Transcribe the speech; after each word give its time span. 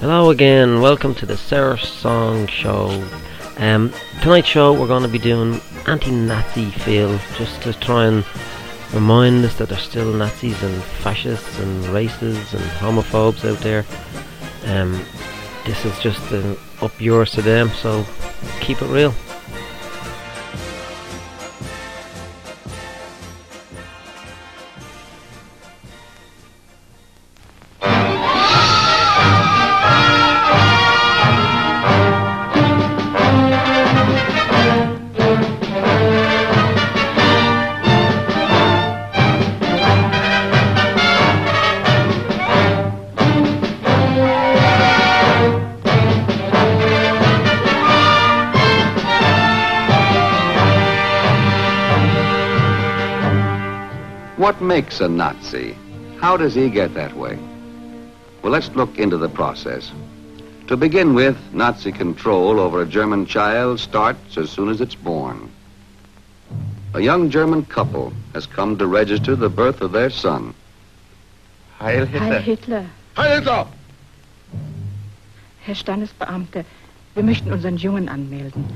Hello 0.00 0.28
again, 0.28 0.82
welcome 0.82 1.14
to 1.14 1.24
the 1.24 1.38
Sour 1.38 1.78
Song 1.78 2.46
Show. 2.48 3.02
Um, 3.56 3.90
tonight's 4.20 4.46
show 4.46 4.74
we're 4.74 4.86
going 4.86 5.02
to 5.04 5.08
be 5.08 5.18
doing 5.18 5.58
anti-Nazi 5.86 6.70
feel, 6.70 7.18
just 7.38 7.62
to 7.62 7.72
try 7.72 8.04
and 8.04 8.22
remind 8.92 9.42
us 9.46 9.56
that 9.56 9.70
there's 9.70 9.80
still 9.80 10.12
Nazis 10.12 10.62
and 10.62 10.82
fascists 10.82 11.58
and 11.60 11.82
racists 11.84 12.52
and 12.52 12.62
homophobes 12.72 13.50
out 13.50 13.58
there. 13.60 13.86
Um, 14.66 15.02
this 15.64 15.82
is 15.86 15.98
just 15.98 16.30
uh, 16.30 16.56
up 16.82 17.00
yours 17.00 17.32
to 17.32 17.40
them, 17.40 17.70
so 17.70 18.04
keep 18.60 18.82
it 18.82 18.88
real. 18.88 19.14
Makes 54.76 55.00
a 55.00 55.08
Nazi? 55.08 55.74
How 56.20 56.36
does 56.36 56.54
he 56.54 56.68
get 56.68 56.92
that 56.92 57.16
way? 57.16 57.38
Well, 58.42 58.52
let's 58.52 58.68
look 58.76 58.98
into 58.98 59.16
the 59.16 59.30
process. 59.30 59.90
To 60.66 60.76
begin 60.76 61.14
with, 61.14 61.38
Nazi 61.54 61.92
control 61.92 62.60
over 62.60 62.82
a 62.82 62.86
German 62.86 63.24
child 63.24 63.80
starts 63.80 64.36
as 64.36 64.50
soon 64.50 64.68
as 64.68 64.82
it's 64.82 64.94
born. 64.94 65.50
A 66.92 67.00
young 67.00 67.30
German 67.30 67.64
couple 67.64 68.12
has 68.34 68.44
come 68.44 68.76
to 68.76 68.86
register 68.86 69.34
the 69.34 69.48
birth 69.48 69.80
of 69.80 69.92
their 69.92 70.10
son. 70.10 70.52
Heil 71.78 72.04
Hitler. 72.04 72.20
Heil 72.20 72.42
Hitler. 72.42 72.86
Heil 73.16 73.36
Hitler! 73.36 73.66
Herr 75.62 75.74
Standesbeamte, 75.74 76.66
wir 77.14 77.22
möchten 77.22 77.50
unseren 77.50 77.78
Jungen 77.78 78.10
anmelden. 78.10 78.66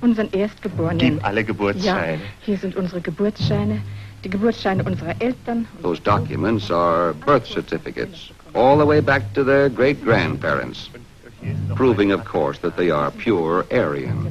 Unseren 0.00 0.32
Erstgeborenen. 0.32 1.16
Gib 1.16 1.24
alle 1.26 1.44
Ja, 1.74 2.16
hier 2.46 2.56
sind 2.56 2.76
unsere 2.76 3.02
Geburtsscheine, 3.02 3.82
die 4.24 4.30
Geburtsscheine 4.30 4.82
unserer 4.84 5.14
Eltern. 5.20 5.66
Those 5.82 6.00
documents 6.00 6.70
are 6.70 7.14
birth 7.14 7.46
certificates, 7.46 8.30
all 8.54 8.78
the 8.78 8.86
way 8.86 9.00
back 9.00 9.32
to 9.34 9.44
their 9.44 9.68
great 9.68 10.02
grandparents, 10.04 10.90
proving, 11.74 12.12
of 12.12 12.24
course, 12.24 12.58
that 12.60 12.76
they 12.76 12.90
are 12.90 13.10
pure 13.10 13.64
Aryan. 13.70 14.30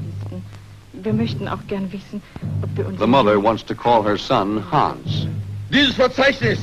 Wir 0.94 1.14
möchten 1.14 1.48
auch 1.48 1.66
gern 1.67 1.92
wissen, 1.94 2.22
ob 2.62 2.76
wir 2.76 2.86
unseren 2.86 3.00
The 3.00 3.08
mother 3.08 3.42
wants 3.42 3.64
to 3.66 3.76
call 3.76 4.04
her 4.04 4.17
son 4.17 4.64
Hans. 4.72 5.28
Dieses 5.72 5.95
Verzeichnis 5.95 6.60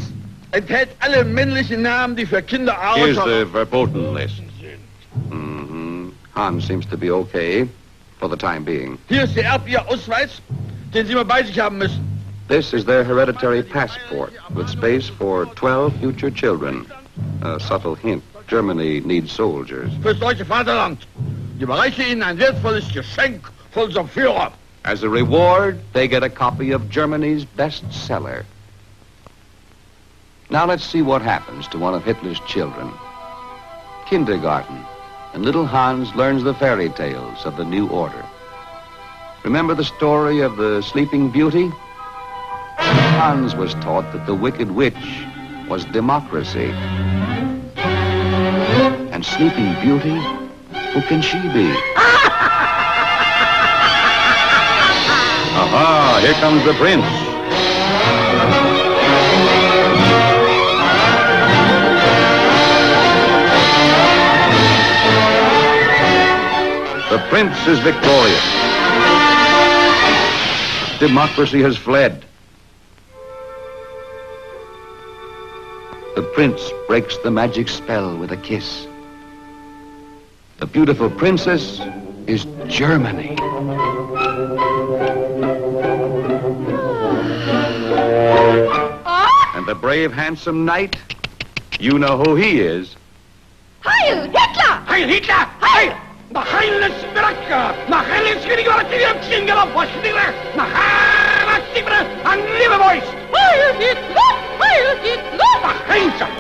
enthält 0.51 0.91
alle 1.01 1.25
männlichen 1.25 1.83
Namen, 1.83 2.17
die 2.17 2.27
für 2.27 2.43
Kinder 2.43 2.77
Here's 2.95 3.17
außer... 3.19 3.45
the 3.45 3.47
verboten 3.51 4.15
list. 4.15 4.43
hmm 5.31 6.11
Hans 6.35 6.67
seems 6.67 6.87
to 6.87 6.99
be 6.99 7.11
okay 7.11 7.67
for 8.19 8.29
the 8.29 8.37
time 8.37 8.61
being. 8.61 8.99
Hier 9.09 9.25
ist 9.25 9.35
der 9.37 9.45
Erbbierausweis, 9.45 10.43
den 10.93 11.07
Sie 11.07 11.15
mal 11.15 11.25
bei 11.25 11.43
sich 11.43 11.59
haben 11.59 11.79
müssen. 11.79 12.06
This 12.49 12.73
is 12.73 12.85
their 12.85 13.03
hereditary 13.03 13.65
passport 13.65 14.33
with 14.55 14.69
space 14.69 15.09
for 15.09 15.47
12 15.47 15.97
future 15.97 16.31
children. 16.31 16.87
A 17.43 17.59
subtle 17.59 17.97
hint. 17.97 18.23
Germany 18.47 19.01
needs 19.01 19.33
soldiers. 19.33 19.91
Fürs 20.01 20.21
deutsche 20.21 20.45
Vaterland. 20.45 20.99
Ich 21.57 21.63
überreiche 21.63 22.05
Ihnen 22.05 22.23
ein 22.23 22.39
wertvolles 22.39 22.93
Geschenk 22.93 23.51
von 23.73 23.85
unserem 23.85 24.09
Führer. 24.09 24.53
As 24.85 25.03
a 25.03 25.09
reward, 25.09 25.81
they 25.93 26.07
get 26.07 26.23
a 26.23 26.29
copy 26.31 26.71
of 26.71 26.89
Germany's 26.89 27.45
bestseller. 27.45 28.45
Now 30.49 30.67
let's 30.67 30.85
see 30.85 31.03
what 31.03 31.23
happens 31.23 31.67
to 31.69 31.79
one 31.79 31.95
of 31.95 32.05
Hitler's 32.05 32.39
children. 32.47 32.93
Kindergarten, 34.09 34.79
and 35.35 35.45
little 35.45 35.67
Hans 35.67 36.15
learns 36.15 36.45
the 36.45 36.55
fairy 36.55 36.91
tales 36.91 37.45
of 37.45 37.57
the 37.57 37.65
new 37.65 37.89
order. 37.89 38.25
Remember 39.43 39.75
the 39.75 39.85
story 39.85 40.43
of 40.43 40.57
the 40.57 40.83
Sleeping 40.83 41.31
Beauty? 41.31 41.73
Hans 43.19 43.55
was 43.55 43.75
taught 43.75 44.13
that 44.13 44.27
the 44.27 44.35
Wicked 44.35 44.71
Witch 44.71 44.95
was 45.69 45.85
democracy. 45.87 46.71
And 49.13 49.25
Sleeping 49.25 49.75
Beauty, 49.81 50.17
who 50.93 51.01
can 51.03 51.23
she 51.23 51.41
be? 51.49 51.73
Aha, 55.59 56.19
here 56.23 56.35
comes 56.35 56.65
the 56.65 56.75
prince. 56.75 57.07
The 67.11 67.19
prince 67.31 67.67
is 67.67 67.79
victorious. 67.81 68.43
Democracy 71.01 71.63
has 71.63 71.77
fled. 71.77 72.25
The 76.17 76.23
prince 76.23 76.73
breaks 76.89 77.19
the 77.19 77.31
magic 77.31 77.69
spell 77.69 78.17
with 78.17 78.33
a 78.33 78.39
kiss. 78.39 78.87
The 80.61 80.67
beautiful 80.67 81.11
princess 81.11 81.79
is 82.27 82.47
Germany. 82.69 83.37
And 89.55 89.67
the 89.67 89.75
brave, 89.75 90.11
handsome 90.11 90.65
knight, 90.65 90.97
you 91.79 91.99
know 91.99 92.17
who 92.17 92.35
he 92.35 92.61
is. 92.61 92.97
Heil 93.85 94.23
Hitler! 94.25 94.75
Heil 94.87 95.09
Hitler! 95.09 95.47
Heil! 95.61 96.01
Nach 96.31 96.47
Heiles 96.47 96.95
Bratka! 97.13 97.89
Nach 97.91 98.07
Heiles 98.09 98.43
Grigoratievsingala 98.47 99.67
Poshnila! 99.75 100.33
Nach 100.57 100.67
Heiles 100.67 100.67
an 100.67 100.67
Liverboys! 100.67 100.67
Heil 100.67 100.67
Hitler! 100.67 100.67
Heil 100.67 100.67
Hitler! 100.67 100.67
Nach 100.67 100.75
Heinze! 100.75 101.46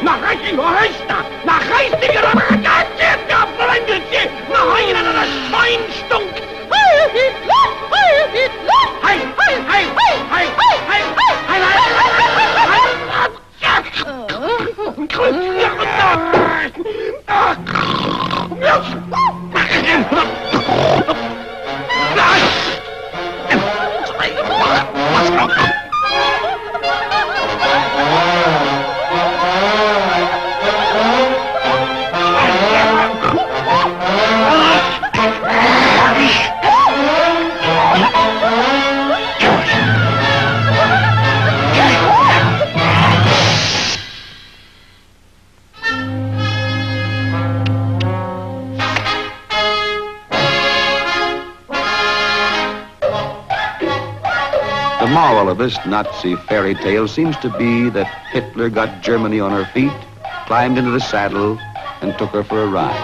Nach 0.03 0.23
Reichen 0.23 0.59
Heister! 0.59 1.25
Nach 1.45 1.61
Heistiger 1.61 2.23
Rakatia! 2.23 3.47
Blendete! 3.59 4.31
Nach 4.51 4.69
Heilen 4.77 4.97
an 4.97 5.15
der 5.15 5.27
Schweinstunk! 5.49 6.35
Heil 6.71 7.03
Hitler! 7.13 7.65
Heil 7.93 8.23
Hitler! 8.33 8.85
Heil! 9.03 9.23
Heil! 9.39 9.59
Heil! 9.69 9.89
Heil! 10.31 10.51
Heil! 10.59 10.89
Heil! 10.89 11.05
Heil! 11.07 11.59
Heil! 11.59 11.87
The 20.09 20.46
this 55.67 55.85
Nazi 55.85 56.37
fairy 56.37 56.77
tale 56.77 57.09
seems 57.09 57.37
to 57.39 57.51
be 57.59 57.91
that 57.91 58.07
Hitler 58.31 58.71
got 58.71 59.03
Germany 59.03 59.41
on 59.41 59.51
her 59.51 59.65
feet, 59.73 59.91
climbed 60.47 60.79
into 60.79 60.93
the 60.93 61.01
saddle, 61.01 61.59
and 62.01 62.17
took 62.17 62.31
her 62.31 62.45
for 62.45 62.63
a 62.63 62.69
ride. 62.69 62.95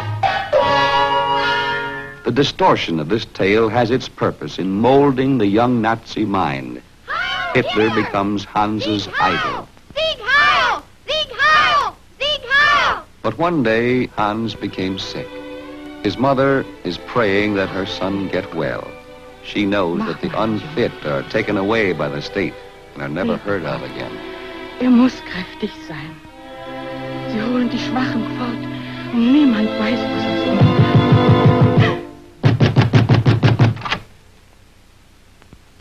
The 2.25 2.31
distortion 2.31 3.01
of 3.01 3.09
this 3.09 3.25
tale 3.25 3.69
has 3.69 3.91
its 3.91 4.09
purpose 4.09 4.61
in 4.61 4.71
molding 4.71 5.39
the 5.39 5.47
young 5.49 5.83
Nazi 5.83 6.25
mind. 6.25 6.81
Hitler 7.53 7.91
becomes 7.97 8.45
Hans's 8.45 9.09
idol. 9.19 9.69
But 13.23 13.39
one 13.39 13.65
day, 13.65 14.07
Hans 14.07 14.55
became 14.55 15.01
sick. 15.01 15.29
His 16.05 16.17
mother 16.17 16.65
is 16.85 16.97
praying 16.97 17.55
that 17.55 17.71
her 17.71 17.87
son 17.87 18.29
get 18.29 18.55
well. 18.55 18.89
She 19.45 19.67
knows 19.67 19.99
that 20.07 20.21
the 20.21 20.31
unfit 20.41 20.93
are 21.05 21.23
taken 21.31 21.57
away 21.57 21.93
by 21.93 22.09
the 22.09 22.23
state 22.23 22.55
and 22.95 23.03
are 23.03 23.09
never 23.09 23.37
heard 23.37 23.65
of 23.65 23.83
again. 23.83 24.13
Er 24.81 24.91
muss 24.91 25.15
kräftig 25.31 25.71
sein. 25.89 26.17
Sie 27.31 27.41
holen 27.41 27.71
die 27.71 27.79
Schwachen 27.79 28.25
fort 28.39 28.73
Niemand 29.15 29.69
weiß, 29.69 29.99
was 30.01 30.25
aus 30.25 30.47
wird. 30.47 30.63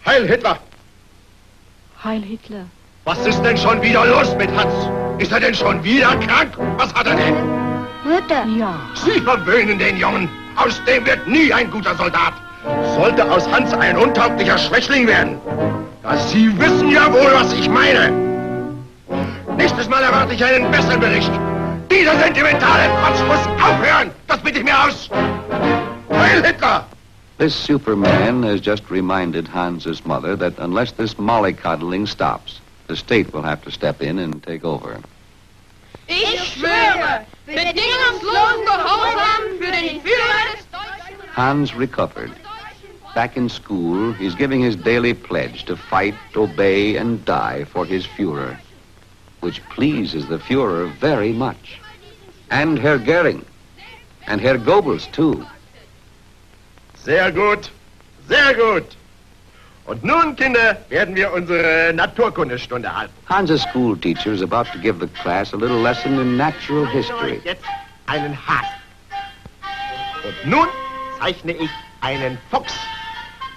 Heil 0.06 0.28
Hitler! 0.28 0.58
Heil 2.04 2.22
Hitler. 2.22 2.66
Was 3.06 3.26
ist 3.26 3.42
denn 3.42 3.58
schon 3.58 3.82
wieder 3.82 4.06
los 4.06 4.36
mit 4.38 4.50
Hans? 4.52 4.74
Ist 5.22 5.32
er 5.32 5.40
denn 5.40 5.56
schon 5.56 5.82
wieder 5.84 6.16
krank? 6.18 6.58
Was 6.78 6.94
hat 6.94 7.08
er 7.08 7.16
denn? 7.16 7.36
Mutter. 8.04 8.46
Ja. 8.58 8.82
Sie 8.96 9.22
verwöhnen 9.22 9.80
den 9.80 9.98
Jungen. 9.98 10.28
Aus 10.58 10.82
dem 10.86 11.06
wird 11.06 11.26
nie 11.28 11.54
ein 11.54 11.72
guter 11.72 11.96
Soldat. 11.96 12.34
Sollte 12.96 13.30
aus 13.32 13.48
Hans 13.50 13.74
ein 13.74 13.98
untauglicher 13.98 14.58
Schwächling 14.58 15.08
werden. 15.08 15.38
Ja, 16.04 16.18
Sie 16.18 16.58
wissen 16.60 16.90
ja 16.92 17.12
wohl, 17.12 17.32
was 17.34 17.54
ich 17.54 17.68
meine. 17.70 18.12
Nächstes 19.58 19.88
Mal 19.90 20.04
erwarte 20.04 20.34
ich 20.34 20.44
einen 20.44 20.70
besseren 20.72 21.00
Bericht. 21.00 21.32
Dieser 21.92 22.18
sentimentale 22.20 22.90
Quatsch 23.00 23.22
muss 23.28 23.62
aufhören. 23.62 24.12
Das 24.28 24.40
bitte 24.40 24.60
ich 24.60 24.64
mir 24.64 24.78
aus. 24.86 25.10
Heil 26.12 26.44
Hitler! 26.44 26.86
This 27.38 27.56
Superman 27.56 28.44
has 28.44 28.62
just 28.62 28.84
reminded 28.92 29.48
Hans's 29.48 30.06
mother 30.06 30.36
that 30.38 30.54
unless 30.60 30.92
this 30.92 31.16
mollycoddling 31.16 32.08
stops, 32.08 32.62
the 32.88 32.96
state 32.96 33.34
will 33.34 33.42
have 33.42 33.64
to 33.64 33.72
step 33.72 34.02
in 34.02 34.20
and 34.20 34.44
take 34.44 34.64
over. 34.64 35.00
Ich 36.08 36.54
schwöre, 36.54 37.26
bedingungslosen 37.48 38.66
Gehorsam 38.66 39.44
für 39.60 39.72
den 39.72 40.02
Führer 40.02 40.54
des 40.54 40.68
Deutschen 40.72 41.36
Hans 41.36 41.76
recovered. 41.76 42.32
Back 43.14 43.36
in 43.36 43.50
school, 43.50 44.14
he's 44.14 44.36
giving 44.36 44.62
his 44.62 44.76
daily 44.76 45.14
pledge 45.14 45.66
to 45.66 45.76
fight, 45.76 46.16
obey, 46.36 46.96
and 46.96 47.24
die 47.26 47.66
for 47.66 47.86
his 47.86 48.08
Fuhrer, 48.08 48.58
which 49.42 49.62
pleases 49.70 50.28
the 50.28 50.38
Fuhrer 50.38 50.90
very 50.94 51.34
much. 51.34 51.80
And 52.50 52.80
Herr 52.80 52.98
Goering. 52.98 53.46
And 54.28 54.40
Herr 54.40 54.58
Goebbels, 54.58 55.12
too. 55.12 55.46
Sehr 56.96 57.32
gut, 57.32 57.70
sehr 58.28 58.54
gut. 58.54 58.96
Und 59.88 60.04
nun, 60.04 60.36
Kinder, 60.36 60.78
werden 60.90 61.16
wir 61.16 61.34
unsere 61.34 61.92
Naturkundestunde 61.94 62.96
halten. 62.96 63.14
Hans's 63.26 63.64
school 63.64 63.98
teacher 63.98 64.32
is 64.32 64.42
about 64.42 64.72
to 64.72 64.78
give 64.78 65.00
the 65.00 65.08
class 65.22 65.52
a 65.54 65.58
little 65.58 65.82
lesson 65.82 66.20
in 66.20 66.38
natural 66.38 66.86
history. 66.86 67.42
jetzt 67.44 67.66
einen 68.06 68.38
Hahn. 68.48 68.64
Und 70.24 70.50
nun 70.50 70.68
zeichne 71.20 71.54
ich 71.54 71.70
einen 72.02 72.38
Fuchs. 72.52 72.74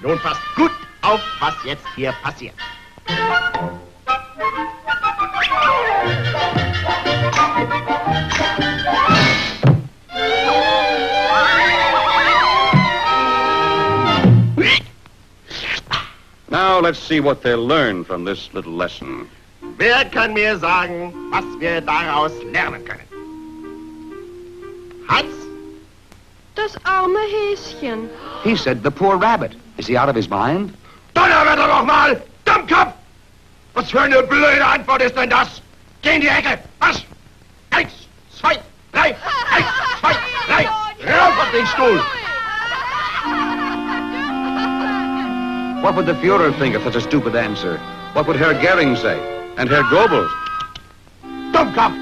Nun 0.05 0.19
passt 0.19 0.43
gut 0.55 0.71
auf, 1.01 1.21
was 1.41 1.55
jetzt 1.65 1.87
hier 1.97 2.13
passiert. 2.23 2.55
Now 16.51 16.81
let's 16.81 16.99
see 16.99 17.21
what 17.21 17.43
they'll 17.43 17.67
learn 17.67 18.05
from 18.05 18.27
this 18.27 18.51
little 18.53 18.77
lesson. 18.77 19.27
Wer 19.79 20.05
kann 20.11 20.35
mir 20.35 20.59
sagen, 20.59 21.15
was 21.31 21.45
wir 21.59 21.81
daraus 21.81 22.33
lernen 22.53 22.85
können? 22.85 23.09
Hans? 25.09 25.35
Das 26.57 26.77
arme 26.85 27.21
Häschen. 27.21 28.11
He 28.43 28.55
said 28.55 28.83
the 28.83 28.91
poor 28.91 29.17
rabbit. 29.17 29.57
Is 29.79 29.87
he 29.87 29.97
out 29.97 30.09
of 30.09 30.15
his 30.15 30.29
mind? 30.29 30.77
Donnerwetter 31.15 31.67
noch 31.67 31.85
mal! 31.85 32.21
Dummkopf! 32.45 32.95
Was 33.75 33.91
für 33.91 34.03
eine 34.03 34.23
blöde 34.23 34.65
Antwort 34.65 35.03
ist 35.03 35.17
denn 35.17 35.31
das? 35.31 35.61
Geh 36.03 36.15
in 36.15 36.21
die 36.21 36.29
Ecke! 36.29 36.59
Was? 36.79 37.03
Eins, 37.71 37.93
zwei, 38.39 38.59
drei! 38.93 39.17
Eins, 39.51 39.67
zwei, 40.01 40.15
drei! 40.47 40.65
Rauf 40.67 41.39
auf 41.39 41.51
den 41.53 41.67
Stuhl! 41.67 42.01
What 45.83 45.97
would 45.97 46.07
the 46.07 46.15
Fuhrer 46.15 46.57
think 46.59 46.77
of 46.77 46.85
such 46.85 46.97
a 46.97 47.01
stupid 47.01 47.35
answer? 47.35 47.79
What 48.15 48.27
would 48.27 48.37
Herr 48.37 48.55
Goering 48.55 48.97
say? 48.97 49.19
And 49.57 49.69
Herr 49.69 49.83
Goebbels? 49.85 50.31
Dummkopf! 51.53 51.95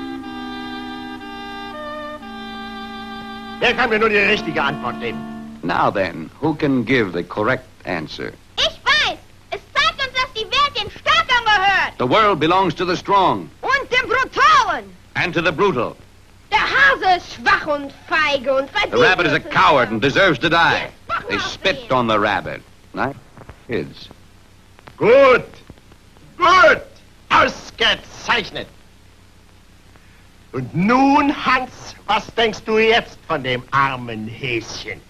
Wer 3.61 3.75
kann 3.75 3.91
mir 3.91 3.99
nur 3.99 4.09
die 4.09 4.19
richtige 4.19 4.63
Antwort 4.63 5.01
geben? 5.01 5.32
Now 5.63 5.91
then, 5.91 6.31
who 6.41 6.55
can 6.55 6.85
give 6.85 7.13
the 7.13 7.23
correct 7.23 7.67
answer? 7.85 8.33
Ich 8.59 8.65
weiß. 8.85 9.19
Es 9.51 9.61
zeigt 9.73 10.01
uns, 10.03 10.13
dass 10.15 10.33
die 10.35 10.45
Welt 10.45 10.77
den 10.77 10.91
Starken 10.91 11.45
gehört. 11.45 11.95
The 11.99 12.09
world 12.09 12.41
belongs 12.41 12.75
to 12.75 12.85
the 12.85 12.97
strong 12.97 13.49
Und 13.61 13.91
dem 13.93 14.09
Brutalen. 14.09 14.85
and 15.15 15.33
to 15.35 15.41
the 15.43 15.53
brutal. 15.53 15.97
Der 16.51 16.59
Hase 16.61 17.17
ist 17.19 17.35
schwach 17.35 17.67
und 17.67 17.93
feige 18.09 18.53
und 18.55 18.69
verdient. 18.71 18.93
The 18.97 19.03
rabbit 19.03 19.27
is 19.27 19.33
a 19.33 19.41
coward 19.41 19.91
and 19.91 20.03
deserves 20.03 20.39
to 20.41 20.49
die. 20.51 20.89
They 21.29 21.39
spit 21.39 21.91
on 21.93 22.09
the 22.09 22.19
rabbit. 22.19 22.61
Nice 22.95 23.15
kids. 23.69 24.09
Gut! 24.97 25.45
Gut! 26.37 26.83
Ausgezeichnet! 27.31 28.67
Und 30.53 30.75
nun, 30.75 31.33
Hans, 31.47 31.95
was 32.07 32.27
denkst 32.35 32.63
du 32.67 32.79
jetzt 32.79 33.17
von 33.27 33.43
dem 33.43 33.63
armen 33.71 34.27
Häschen? 34.29 35.01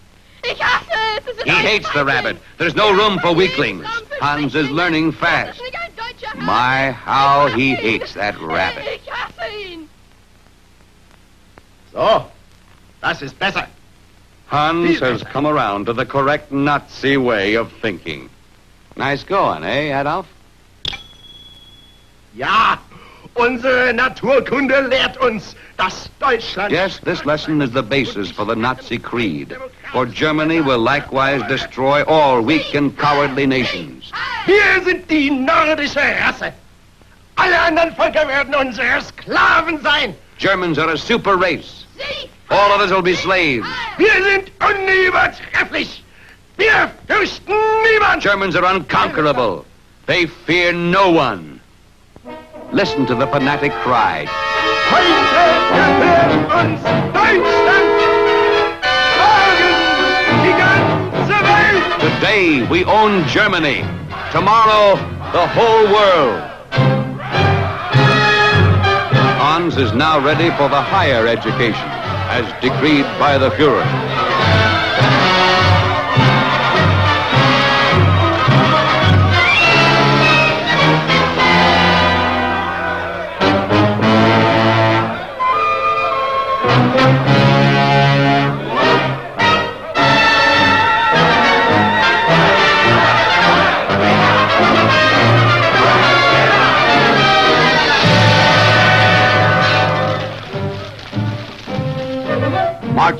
Ich 0.44 0.60
hasse 0.62 0.90
es. 1.18 1.26
es 1.26 1.36
ist 1.38 1.44
He 1.44 1.50
hates 1.50 1.88
the 1.92 2.04
rabbit. 2.04 2.36
There's 2.58 2.74
no 2.74 2.92
room 2.92 3.18
for 3.20 3.34
weaklings. 3.34 3.86
Hans 4.20 4.54
is 4.54 4.68
learning 4.70 5.12
fast. 5.12 5.52
ist 5.58 5.62
nicht 5.62 5.76
ein 5.76 5.92
deutscher 5.96 6.28
Hase. 6.34 6.44
My, 6.44 6.92
how 6.92 7.46
he 7.54 7.72
Ich 7.72 7.78
hasse 7.78 7.86
ihn. 7.86 8.00
hates 8.00 8.14
that 8.14 8.34
rabbit. 8.40 8.84
Ich 8.94 9.10
hasse 9.10 9.48
ihn. 9.70 9.88
So, 11.92 12.26
das 13.00 13.22
ist 13.22 13.38
besser. 13.38 13.66
Hans 14.48 15.00
has 15.00 15.22
come 15.32 15.46
around 15.46 15.86
to 15.86 15.92
the 15.94 16.04
correct 16.04 16.52
Nazi 16.52 17.16
way 17.16 17.54
of 17.56 17.72
thinking. 17.80 18.28
Nice 18.96 19.24
going, 19.24 19.64
eh, 19.64 19.92
Adolf? 19.92 20.26
Ja, 22.34 22.78
unsere 23.34 23.92
Naturkunde 23.92 24.88
lehrt 24.88 25.16
uns, 25.18 25.54
dass 25.76 26.08
Deutschland... 26.18 26.72
Yes, 26.72 27.00
this 27.00 27.24
lesson 27.24 27.60
is 27.60 27.70
the 27.72 27.82
basis 27.82 28.30
for 28.30 28.44
the 28.44 28.54
Nazi 28.54 28.98
creed. 28.98 29.56
For 29.92 30.06
Germany 30.06 30.60
will 30.60 30.78
likewise 30.78 31.42
destroy 31.48 32.02
all 32.04 32.42
weak 32.42 32.74
and 32.74 32.96
cowardly 32.96 33.46
nations. 33.46 34.12
Wir 34.46 34.82
sind 34.84 35.08
die 35.08 35.30
nordische 35.30 36.00
Rasse. 36.00 36.52
Alle 37.36 37.58
anderen 37.58 37.94
Völker 37.94 38.28
werden 38.28 38.54
unsere 38.54 39.00
Sklaven 39.00 39.80
sein. 39.82 40.14
Germans 40.38 40.78
are 40.78 40.90
a 40.90 40.96
super 40.96 41.36
race. 41.36 41.86
All 42.50 42.72
others 42.72 42.90
will 42.90 43.02
be 43.02 43.14
slaves. 43.14 43.66
Wir 43.96 44.12
sind 44.22 44.50
unübertrefflich. 44.60 46.02
Wir 46.56 46.90
fürchten 47.08 47.54
niemand. 47.82 48.22
Germans 48.22 48.54
are 48.56 48.64
unconquerable. 48.64 49.64
They 50.06 50.26
fear 50.26 50.72
no 50.72 51.10
one. 51.10 51.51
Listen 52.72 53.04
to 53.04 53.14
the 53.14 53.26
fanatic 53.26 53.70
cry. 53.84 54.24
Today 62.00 62.66
we 62.70 62.84
own 62.84 63.28
Germany. 63.28 63.82
Tomorrow, 64.32 64.96
the 65.32 65.46
whole 65.48 65.84
world. 65.92 66.40
Hans 69.36 69.76
is 69.76 69.92
now 69.92 70.18
ready 70.18 70.48
for 70.56 70.70
the 70.70 70.80
higher 70.80 71.26
education, 71.26 71.88
as 72.32 72.50
decreed 72.62 73.04
by 73.18 73.36
the 73.36 73.50
Fuhrer. 73.50 74.31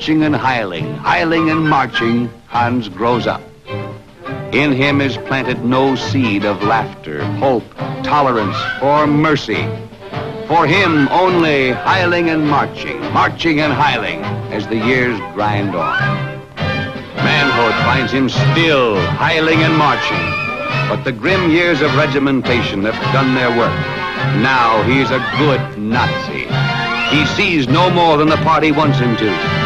Marching 0.03 0.23
and 0.23 0.35
hiling, 0.35 0.95
hiling 0.95 1.49
and 1.49 1.69
marching, 1.69 2.29
Hans 2.47 2.89
grows 2.89 3.25
up. 3.25 3.41
In 4.51 4.73
him 4.73 4.99
is 4.99 5.15
planted 5.15 5.63
no 5.63 5.95
seed 5.95 6.43
of 6.43 6.61
laughter, 6.61 7.23
hope, 7.37 7.63
tolerance, 8.03 8.57
or 8.81 9.07
mercy. 9.07 9.65
For 10.49 10.67
him 10.67 11.07
only 11.07 11.71
hiling 11.71 12.29
and 12.29 12.45
marching, 12.49 12.99
marching 13.13 13.61
and 13.61 13.71
hiling, 13.71 14.19
as 14.51 14.67
the 14.67 14.75
years 14.75 15.17
grind 15.33 15.73
on. 15.73 15.97
Manhood 17.15 17.73
finds 17.85 18.11
him 18.11 18.27
still 18.27 18.99
hiling 18.99 19.59
and 19.59 19.77
marching, 19.77 20.27
but 20.89 21.05
the 21.05 21.13
grim 21.13 21.49
years 21.49 21.79
of 21.79 21.95
regimentation 21.95 22.83
have 22.83 23.13
done 23.13 23.35
their 23.35 23.57
work. 23.57 23.79
Now 24.43 24.83
he's 24.83 25.11
a 25.11 25.23
good 25.37 25.79
Nazi. 25.79 26.43
He 27.15 27.25
sees 27.37 27.69
no 27.69 27.89
more 27.89 28.17
than 28.17 28.27
the 28.27 28.43
party 28.43 28.73
wants 28.73 28.99
him 28.99 29.15
to. 29.15 29.62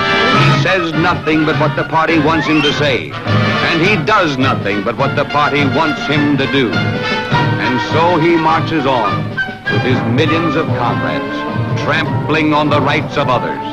Says 0.64 0.92
nothing 0.94 1.46
but 1.46 1.60
what 1.60 1.76
the 1.76 1.84
party 1.84 2.20
wants 2.20 2.48
him 2.48 2.62
to 2.62 2.74
say. 2.74 3.12
And 3.12 3.82
he 3.82 3.96
does 4.06 4.38
nothing 4.38 4.84
but 4.84 4.98
what 4.98 5.16
the 5.16 5.26
party 5.26 5.64
wants 5.64 6.02
him 6.08 6.38
to 6.38 6.52
do. 6.52 6.72
And 6.72 7.80
so 7.92 8.18
he 8.20 8.36
marches 8.36 8.86
on 8.86 9.30
with 9.72 9.82
his 9.82 10.02
millions 10.14 10.56
of 10.56 10.66
comrades, 10.78 11.82
trampling 11.84 12.54
on 12.54 12.70
the 12.70 12.82
rights 12.82 13.18
of 13.18 13.28
others. 13.30 13.64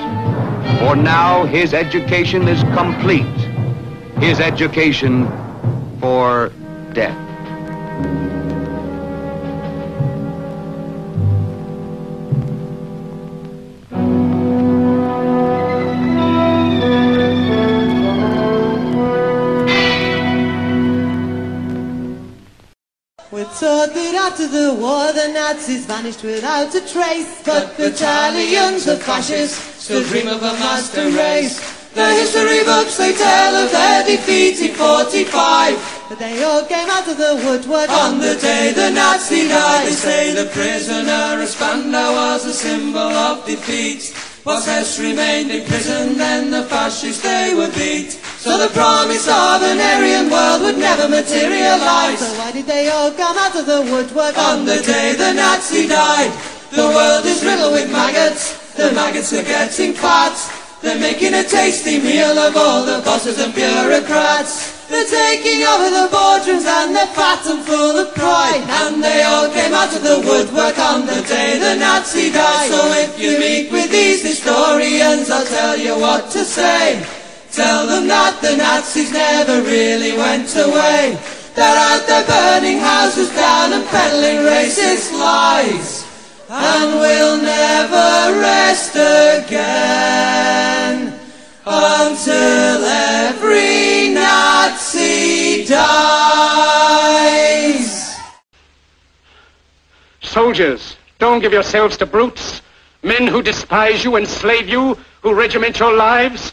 For 0.81 0.95
now 0.95 1.45
his 1.47 1.73
education 1.73 2.49
is 2.49 2.63
complete. 2.75 3.25
His 4.23 4.41
education 4.41 5.27
for 6.01 6.53
death. 6.93 7.25
We're 23.65 23.87
that 23.87 24.15
after 24.29 24.47
the 24.47 24.75
war 24.75 25.11
the 25.17 25.33
Nazis 25.33 25.87
vanished 25.87 26.23
without 26.23 26.75
a 26.75 26.83
trace. 26.85 27.41
But 27.47 27.75
battalions 27.79 28.87
of 28.87 29.03
fascists 29.03 29.57
still 29.83 30.05
dream 30.05 30.29
of 30.29 30.43
a 30.43 30.53
master 30.61 31.09
race. 31.09 31.57
The 31.95 32.05
history 32.13 32.63
books 32.65 32.99
they 32.99 33.15
tell 33.15 33.57
of 33.57 33.73
their 33.73 34.05
defeat 34.05 34.61
in 34.61 34.75
45 34.75 36.05
But 36.11 36.19
they 36.19 36.43
all 36.45 36.67
came 36.67 36.91
out 36.91 37.09
of 37.09 37.17
the 37.17 37.41
woodwork. 37.43 37.89
On 37.89 38.19
the 38.19 38.37
day 38.37 38.73
the 38.77 38.91
Nazi 38.91 39.49
died 39.49 39.87
They 39.87 39.93
say 39.93 40.35
the 40.35 40.51
prisoner 40.51 41.41
of 41.41 41.49
Spandau 41.49 42.13
was 42.13 42.45
a 42.45 42.53
symbol 42.53 43.01
of 43.01 43.47
defeat. 43.47 44.13
What 44.45 44.69
else 44.69 45.01
remained 45.01 45.51
in 45.51 45.65
prison 45.65 46.19
then 46.19 46.51
the 46.51 46.65
fascists 46.65 47.23
they 47.23 47.55
were 47.55 47.73
beat 47.73 48.21
so 48.45 48.59
the 48.61 48.69
promise 48.77 49.25
of 49.25 49.65
an 49.65 49.81
Aryan 49.81 50.29
world 50.29 50.61
would 50.69 50.77
never 50.77 51.09
materialize. 51.09 52.21
So 52.21 52.29
why 52.37 52.53
did 52.53 52.67
they 52.67 52.93
all 52.93 53.11
come 53.11 53.39
out 53.41 53.57
of 53.57 53.65
the 53.65 53.81
woodwork 53.89 54.37
on 54.37 54.67
the 54.67 54.85
day 54.85 55.17
the 55.17 55.33
Nazi 55.33 55.89
died? 55.89 56.29
The 56.69 56.85
world 56.93 57.25
is 57.25 57.41
riddled 57.43 57.73
with 57.73 57.91
maggots. 57.91 58.53
The 58.77 58.93
maggots 58.93 59.33
are 59.33 59.43
getting 59.43 59.95
fat. 59.95 60.37
They're 60.83 61.01
making 61.01 61.33
a 61.33 61.43
tasty 61.43 61.97
meal 61.97 62.37
of 62.37 62.55
all 62.55 62.85
the 62.85 63.01
bosses 63.01 63.41
and 63.41 63.55
bureaucrats. 63.55 64.93
They're 64.93 65.09
taking 65.09 65.65
over 65.65 65.89
the 65.89 66.13
boardrooms 66.13 66.69
and 66.69 66.95
they're 66.95 67.17
fat 67.17 67.47
and 67.47 67.65
full 67.65 67.97
of 67.97 68.13
pride. 68.13 68.61
And 68.85 69.03
they 69.03 69.23
all 69.23 69.49
came 69.49 69.73
out 69.73 69.97
of 69.97 70.03
the 70.05 70.21
woodwork 70.21 70.79
on 70.79 71.07
the 71.07 71.25
day 71.25 71.57
the 71.57 71.81
Nazi 71.81 72.31
died. 72.31 72.69
So 72.69 72.93
if 73.09 73.19
you 73.19 73.41
meet 73.41 73.73
with 73.73 73.91
these 73.91 74.21
historians, 74.21 75.31
I'll 75.31 75.47
tell 75.47 75.79
you 75.79 75.97
what 75.97 76.31
to 76.33 76.45
say. 76.45 77.24
Tell 77.55 77.87
them 77.87 78.09
that 78.09 78.43
the 78.43 78.57
Nazis 78.57 79.13
never 79.13 79.63
really 79.63 80.19
went 80.19 80.51
away. 80.57 81.17
They're 81.55 81.79
out 81.79 82.05
there 82.09 82.27
burning 82.27 82.79
houses 82.79 83.31
down 83.31 83.73
and 83.73 83.87
peddling 83.87 84.39
racist 84.43 85.13
lies. 85.13 86.05
And 86.51 86.99
we'll 86.99 87.41
never 87.41 88.41
rest 88.41 88.97
again 88.97 90.35
until 91.65 92.85
every 92.85 94.09
Nazi 94.13 95.65
dies. 95.67 95.95
Soldiers, 100.23 100.97
don't 101.21 101.39
give 101.39 101.53
yourselves 101.53 101.97
to 101.99 102.07
brutes. 102.07 102.63
Men 103.05 103.29
who 103.29 103.43
despise 103.43 104.03
you, 104.03 104.17
enslave 104.17 104.69
you, 104.69 104.99
who 105.23 105.35
regiment 105.35 105.79
your 105.79 105.95
lives, 105.95 106.53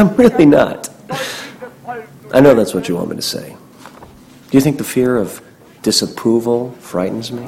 I'm, 0.00 0.16
really 0.16 0.46
not. 0.46 0.88
I 2.32 2.40
know 2.40 2.54
that's 2.54 2.72
what 2.72 2.88
you 2.88 2.96
want 2.96 3.10
me 3.10 3.16
to 3.16 3.22
say. 3.22 3.54
Do 4.50 4.56
you 4.56 4.62
think 4.62 4.78
the 4.78 4.84
fear 4.84 5.18
of 5.18 5.42
disapproval 5.82 6.72
frightens 6.80 7.30
me? 7.30 7.46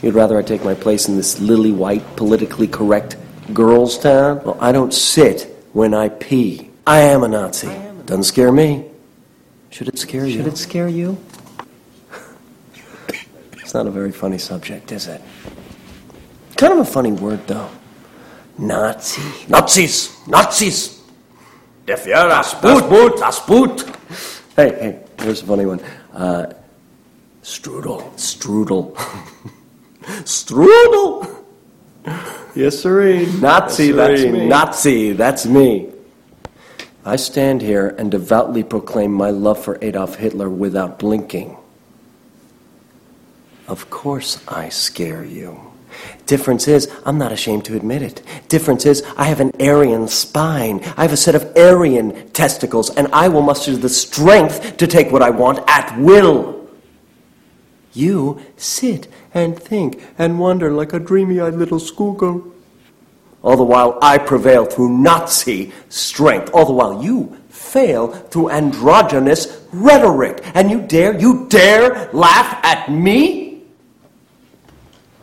You'd 0.00 0.14
rather 0.14 0.38
I 0.38 0.42
take 0.42 0.64
my 0.64 0.72
place 0.72 1.08
in 1.08 1.16
this 1.16 1.40
lily 1.40 1.70
white, 1.70 2.16
politically 2.16 2.66
correct 2.66 3.18
girls' 3.52 3.98
town? 3.98 4.40
Well, 4.44 4.56
I 4.62 4.72
don't 4.72 4.94
sit 4.94 5.54
when 5.74 5.92
I 5.92 6.08
pee. 6.08 6.70
I 6.86 7.00
am 7.00 7.22
a 7.22 7.28
Nazi. 7.28 7.68
Doesn't 8.06 8.24
scare 8.24 8.50
me. 8.50 8.86
Should 9.68 9.88
it 9.88 9.98
scare 9.98 10.24
you? 10.24 10.38
Should 10.38 10.46
it 10.46 10.56
scare 10.56 10.88
you? 10.88 11.18
it's 13.58 13.74
not 13.74 13.86
a 13.86 13.90
very 13.90 14.10
funny 14.10 14.38
subject, 14.38 14.90
is 14.90 15.06
it? 15.06 15.20
Kind 16.56 16.72
of 16.72 16.78
a 16.78 16.84
funny 16.84 17.12
word, 17.12 17.46
though. 17.46 17.68
Nazi. 18.56 19.22
Nazis! 19.48 20.16
Nazis! 20.26 21.01
Der 21.86 21.98
Führer, 21.98 22.28
das 22.28 22.60
Boot, 22.60 23.20
das 23.20 23.44
Boot. 23.44 23.84
Hey, 24.56 24.70
hey, 24.78 24.98
here's 25.20 25.42
a 25.42 25.46
funny 25.46 25.66
one. 25.66 25.80
Uh, 26.14 26.46
strudel, 27.42 28.02
strudel. 28.16 28.94
strudel! 30.24 31.26
Yes, 32.54 32.80
sirree. 32.80 33.26
Nazi, 33.40 33.86
Yes, 33.86 33.96
that's 33.96 34.22
me. 34.24 34.46
Nazi, 34.46 35.12
that's 35.12 35.46
me. 35.46 35.88
I 37.04 37.16
stand 37.16 37.62
here 37.62 37.96
and 37.98 38.10
devoutly 38.10 38.62
proclaim 38.62 39.12
my 39.12 39.30
love 39.30 39.58
for 39.58 39.78
Adolf 39.82 40.16
Hitler 40.16 40.48
without 40.48 41.00
blinking. 41.00 41.56
Of 43.66 43.90
course 43.90 44.38
I 44.46 44.68
scare 44.68 45.24
you. 45.24 45.71
Difference 46.26 46.68
is, 46.68 46.90
I'm 47.04 47.18
not 47.18 47.32
ashamed 47.32 47.64
to 47.66 47.76
admit 47.76 48.02
it. 48.02 48.22
Difference 48.48 48.86
is, 48.86 49.02
I 49.16 49.24
have 49.24 49.40
an 49.40 49.52
Aryan 49.60 50.08
spine. 50.08 50.80
I 50.96 51.02
have 51.02 51.12
a 51.12 51.16
set 51.16 51.34
of 51.34 51.56
Aryan 51.56 52.30
testicles, 52.30 52.90
and 52.90 53.08
I 53.12 53.28
will 53.28 53.42
muster 53.42 53.76
the 53.76 53.88
strength 53.88 54.76
to 54.78 54.86
take 54.86 55.10
what 55.10 55.22
I 55.22 55.30
want 55.30 55.60
at 55.68 55.98
will. 55.98 56.68
You 57.92 58.40
sit 58.56 59.08
and 59.34 59.58
think 59.58 60.02
and 60.18 60.38
wonder 60.38 60.70
like 60.70 60.92
a 60.92 60.98
dreamy 60.98 61.40
eyed 61.40 61.54
little 61.54 61.78
schoolgirl. 61.78 62.52
All 63.42 63.56
the 63.56 63.64
while 63.64 63.98
I 64.00 64.18
prevail 64.18 64.64
through 64.64 64.96
Nazi 64.98 65.72
strength. 65.88 66.50
All 66.54 66.64
the 66.64 66.72
while 66.72 67.02
you 67.02 67.36
fail 67.50 68.08
through 68.08 68.50
androgynous 68.50 69.62
rhetoric. 69.72 70.42
And 70.54 70.70
you 70.70 70.80
dare, 70.80 71.18
you 71.18 71.46
dare 71.48 72.08
laugh 72.12 72.64
at 72.64 72.90
me? 72.90 73.51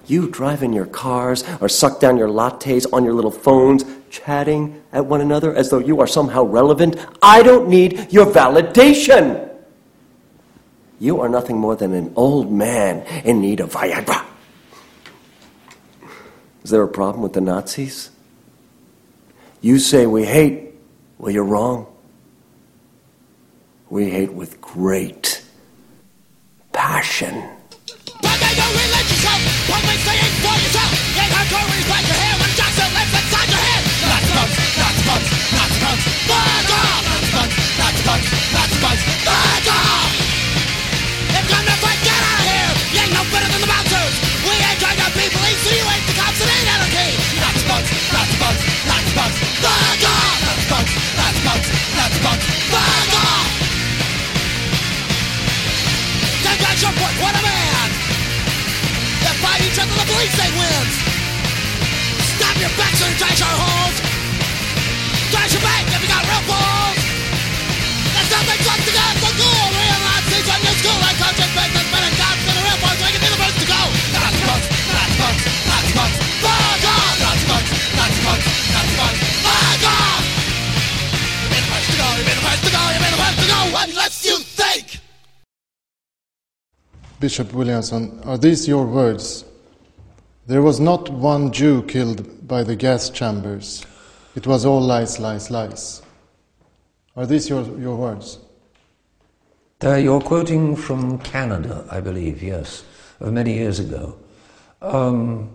You 0.09 0.27
drive 0.27 0.63
in 0.63 0.73
your 0.73 0.87
cars 0.87 1.43
or 1.61 1.69
suck 1.69 1.99
down 1.99 2.17
your 2.17 2.29
lattes 2.29 2.91
on 2.91 3.03
your 3.03 3.13
little 3.13 3.31
phones 3.31 3.85
chatting 4.09 4.81
at 4.91 5.05
one 5.05 5.21
another 5.21 5.53
as 5.53 5.69
though 5.69 5.77
you 5.77 6.01
are 6.01 6.07
somehow 6.07 6.43
relevant. 6.43 6.95
I 7.21 7.43
don't 7.43 7.69
need 7.69 8.11
your 8.11 8.25
validation. 8.25 9.47
You 10.99 11.21
are 11.21 11.29
nothing 11.29 11.57
more 11.57 11.75
than 11.75 11.93
an 11.93 12.11
old 12.15 12.51
man 12.51 13.03
in 13.23 13.39
need 13.39 13.59
of 13.59 13.71
Viagra. 13.71 14.25
Is 16.63 16.71
there 16.71 16.81
a 16.81 16.87
problem 16.87 17.21
with 17.21 17.33
the 17.33 17.41
Nazis? 17.41 18.09
You 19.61 19.77
say 19.77 20.07
we 20.07 20.25
hate. 20.25 20.73
Well, 21.19 21.31
you're 21.31 21.43
wrong. 21.43 21.85
We 23.89 24.09
hate 24.09 24.33
with 24.33 24.59
great 24.59 25.43
passion. 26.73 27.58
What 29.89 30.19
Other, 59.79 59.95
the 59.95 60.11
police 60.11 60.35
say 60.35 60.51
wins! 60.59 60.91
Stop 62.35 62.55
your 62.59 62.73
backs 62.75 62.99
and 62.99 63.15
trash 63.15 63.39
our 63.39 63.55
holes! 63.63 63.95
Trash 65.31 65.55
your 65.55 65.63
bank 65.63 65.87
if 65.87 66.03
you 66.03 66.09
got 66.11 66.19
real 66.27 66.43
balls! 66.51 66.99
There's 68.11 68.27
nothing 68.27 68.59
left 68.59 68.83
to 68.83 68.91
go 68.91 69.05
for 69.23 69.31
cool! 69.39 69.63
Real 69.71 69.99
Nazis 70.03 70.45
when 70.51 70.59
you 70.67 70.73
school 70.83 70.99
like 70.99 71.15
conscious 71.15 71.47
business 71.55 71.87
men 71.95 72.03
and 72.11 72.15
cops 72.19 72.43
and 72.43 72.55
the 72.59 72.63
real 72.67 72.79
boys 72.83 72.99
making 72.99 73.23
the 73.23 73.39
first 73.39 73.55
to 73.55 73.67
go! 73.71 73.81
Nazi 74.19 74.41
punks, 74.43 74.67
Nazi 74.67 75.15
punks, 75.15 75.43
Nazi 75.47 75.91
punks, 75.95 76.17
fuck 76.43 76.83
off! 76.83 77.15
Nazi 77.23 77.45
punks, 77.47 77.71
Nazi 77.95 78.19
punks, 78.19 78.45
Nazi 78.75 78.93
punks, 78.99 79.19
fuck 79.47 79.83
off! 79.95 80.23
You've 81.39 81.55
been 81.55 81.63
the 81.63 81.71
first 81.71 81.87
to 81.87 81.95
go, 82.03 82.07
you've 82.19 82.27
been 82.27 82.35
the 82.35 82.47
first 82.51 82.63
to 82.67 82.71
go, 82.75 82.81
you've 82.83 82.99
been 82.99 83.15
the 83.15 83.21
first 83.23 83.39
to 83.39 83.47
go, 83.47 83.59
unless 83.79 84.15
you 84.27 84.35
think! 84.43 84.99
Bishop 87.23 87.47
Williamson, 87.55 88.19
are 88.27 88.35
these 88.35 88.67
your 88.67 88.83
words? 88.83 89.47
There 90.49 90.63
was 90.63 90.79
not 90.79 91.11
one 91.11 91.51
Jew 91.51 91.83
killed 91.83 92.47
by 92.47 92.63
the 92.63 92.75
gas 92.75 93.11
chambers. 93.11 93.85
It 94.35 94.47
was 94.47 94.65
all 94.65 94.81
lies, 94.81 95.19
lies, 95.19 95.51
lies. 95.51 96.01
Are 97.15 97.27
these 97.27 97.47
your, 97.47 97.61
your 97.77 97.95
words? 97.95 98.39
Uh, 99.83 99.93
you're 99.97 100.19
quoting 100.19 100.75
from 100.75 101.19
Canada, 101.19 101.85
I 101.91 101.99
believe, 101.99 102.41
yes, 102.41 102.83
of 103.19 103.31
many 103.31 103.53
years 103.53 103.77
ago. 103.77 104.17
Um, 104.81 105.51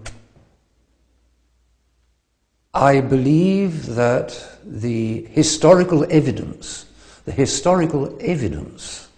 I 2.73 3.01
believe 3.01 3.97
that 3.97 4.41
the 4.65 5.25
historical 5.25 6.07
evidence, 6.09 6.87
the 7.25 7.33
historical 7.33 8.17
evidence 8.21 9.09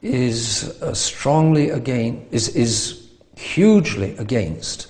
is 0.00 0.80
uh, 0.80 0.94
strongly 0.94 1.68
again 1.68 2.26
is 2.30 2.48
is 2.56 3.05
hugely 3.36 4.16
against 4.16 4.88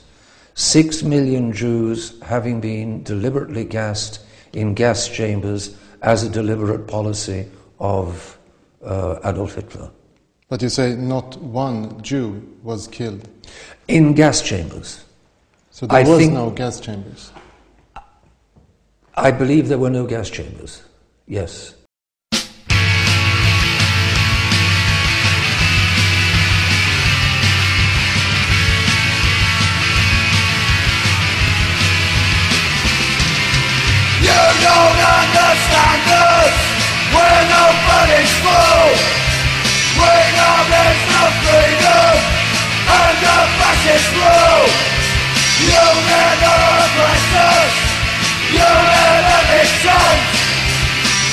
six 0.55 1.03
million 1.03 1.53
Jews 1.53 2.19
having 2.23 2.61
been 2.61 3.03
deliberately 3.03 3.65
gassed 3.65 4.21
in 4.53 4.75
gas 4.75 5.09
chambers 5.09 5.77
as 6.03 6.23
a 6.23 6.31
deliberate 6.31 6.87
policy 6.87 7.47
of 7.79 8.39
uh, 8.83 9.19
Adolf 9.25 9.55
Hitler. 9.55 9.91
But 10.49 10.63
you 10.63 10.69
say 10.69 10.95
not 10.95 11.37
one 11.39 12.01
Jew 12.03 12.43
was 12.63 12.87
killed 12.89 13.29
in 13.89 14.15
gas 14.15 14.41
chambers. 14.43 15.05
So 15.71 15.87
there 15.87 15.99
I 15.99 16.09
was 16.09 16.29
no 16.29 16.51
gas 16.51 16.81
chambers. 16.81 17.33
I 19.15 19.31
believe 19.31 19.69
there 19.69 19.79
were 19.79 19.91
no 19.91 20.07
gas 20.07 20.31
chambers. 20.31 20.83
Yes. 21.27 21.76
Don't 35.47 35.55
understand. 35.55 36.53
We're 37.15 37.43
nobody's 37.47 38.35
fool. 38.43 38.91
We 39.95 40.15
know 40.35 40.59
there's 40.67 41.03
no 41.07 41.23
freedom 41.47 42.15
under 42.91 43.41
fascist 43.59 44.11
rule. 44.11 44.67
You 45.63 45.87
never 46.11 46.57
oppress 46.83 47.27
us. 47.47 47.75
You 48.51 48.71
never 48.91 49.41
dictate. 49.55 50.25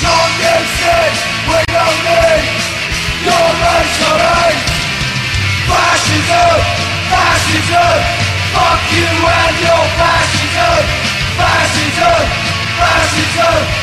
Don't 0.04 0.34
you 0.44 0.58
see 0.78 1.10
we 1.50 1.60
don't 1.74 2.00
need 2.06 2.46
your 3.26 3.48
racial? 3.66 4.22
Fascism, 5.68 6.58
fascism. 7.10 7.98
Fuck 8.54 8.84
you 8.94 9.10
and 9.10 9.56
your 9.58 9.84
fascism, 9.98 10.82
fascism, 11.40 12.22
fascism. 12.78 13.83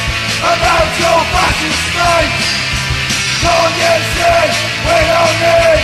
about 0.41 0.89
your 0.97 1.19
fascist 1.29 1.81
state. 1.93 2.33
Don't 3.45 3.73
you 3.77 3.95
see 4.09 4.49
we 4.85 4.97
don't 5.05 5.37
need 5.37 5.81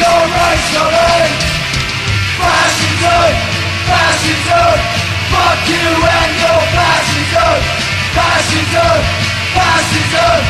your 0.00 0.20
racial? 0.32 0.88
Fascism, 2.40 3.32
fascism, 3.84 4.76
fuck 5.28 5.60
you 5.68 5.88
and 5.92 6.32
your 6.40 6.60
fascism. 6.72 7.56
Fascism, 8.16 8.96
fascism, 9.52 10.40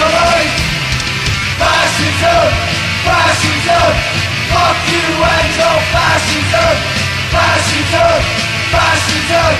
hate. 0.00 0.56
Fascism, 1.60 2.48
fascism. 3.04 3.90
Fuck 4.52 4.78
you 4.88 5.06
and 5.20 5.50
your 5.56 5.76
fascism. 5.92 6.74
Fascism, 7.32 8.16
fascism. 8.72 9.52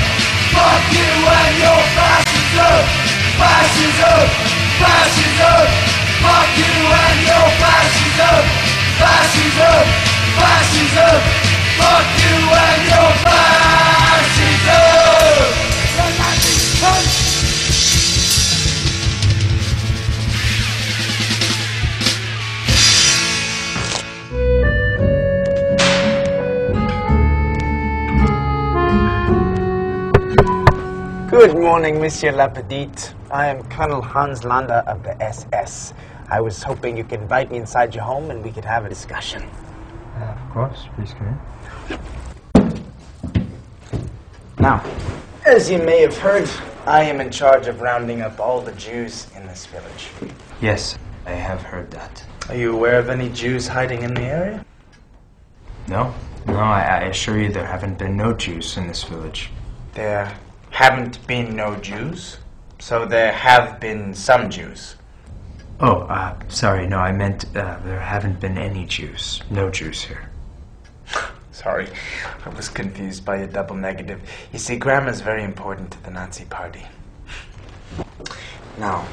Fuck 0.52 0.84
you 0.92 1.12
and 1.36 1.54
your 1.60 1.80
fascism. 1.96 2.80
Fascism, 3.40 4.22
fascism. 4.80 5.64
Fuck 6.22 6.50
you 6.60 6.74
and 6.86 7.18
your 7.28 7.46
fascism. 7.60 8.42
Fascism, 9.00 9.84
fascism. 10.38 11.16
Fuck 11.80 12.08
you 12.20 12.36
and 12.52 12.82
your 12.88 13.10
fascism. 13.24 13.81
Good 31.32 31.54
morning, 31.54 31.98
Monsieur 31.98 32.30
LaPadite. 32.30 33.14
I 33.30 33.46
am 33.46 33.62
Colonel 33.70 34.02
Hans 34.02 34.44
Landa 34.44 34.86
of 34.86 35.02
the 35.02 35.20
SS. 35.22 35.94
I 36.28 36.42
was 36.42 36.62
hoping 36.62 36.94
you 36.94 37.04
could 37.04 37.22
invite 37.22 37.50
me 37.50 37.56
inside 37.56 37.94
your 37.94 38.04
home 38.04 38.30
and 38.30 38.44
we 38.44 38.50
could 38.50 38.66
have 38.66 38.84
a 38.84 38.88
discussion. 38.90 39.42
Uh, 40.14 40.24
of 40.24 40.50
course, 40.50 40.84
please 40.94 41.14
come 41.14 41.40
in. 41.88 43.48
Now, 44.58 44.84
as 45.46 45.70
you 45.70 45.78
may 45.78 46.02
have 46.02 46.14
heard, 46.18 46.50
I 46.84 47.04
am 47.04 47.18
in 47.18 47.30
charge 47.30 47.66
of 47.66 47.80
rounding 47.80 48.20
up 48.20 48.38
all 48.38 48.60
the 48.60 48.72
Jews 48.72 49.26
in 49.34 49.46
this 49.46 49.64
village. 49.64 50.10
Yes, 50.60 50.98
I 51.24 51.30
have 51.30 51.62
heard 51.62 51.90
that. 51.92 52.22
Are 52.50 52.56
you 52.56 52.74
aware 52.74 52.98
of 52.98 53.08
any 53.08 53.30
Jews 53.30 53.66
hiding 53.66 54.02
in 54.02 54.12
the 54.12 54.20
area? 54.20 54.66
No, 55.88 56.14
no, 56.46 56.58
I, 56.58 56.82
I 56.82 57.00
assure 57.04 57.40
you 57.40 57.50
there 57.50 57.64
haven't 57.64 57.96
been 57.96 58.18
no 58.18 58.34
Jews 58.34 58.76
in 58.76 58.86
this 58.86 59.02
village. 59.02 59.48
There 59.94 60.36
haven't 60.72 61.24
been 61.26 61.54
no 61.54 61.76
Jews, 61.76 62.38
so 62.80 63.06
there 63.06 63.30
have 63.30 63.78
been 63.78 64.14
some 64.14 64.50
Jews. 64.50 64.96
Oh, 65.80 66.00
uh, 66.02 66.35
sorry, 66.48 66.87
no, 66.87 66.98
I 66.98 67.12
meant 67.12 67.44
uh, 67.56 67.78
there 67.85 68.00
haven't 68.00 68.40
been 68.40 68.56
any 68.56 68.87
Jews. 68.87 69.42
No 69.50 69.68
Jews 69.70 70.02
here. 70.02 70.30
Sorry, 71.52 71.88
I 72.46 72.48
was 72.50 72.68
confused 72.68 73.24
by 73.24 73.37
a 73.37 73.46
double 73.46 73.76
negative. 73.76 74.20
You 74.52 74.58
see, 74.58 74.76
grammar 74.76 75.11
is 75.11 75.20
very 75.20 75.44
important 75.44 75.90
to 75.90 76.02
the 76.04 76.11
Nazi 76.11 76.44
Party. 76.46 76.87
Now, 78.78 79.06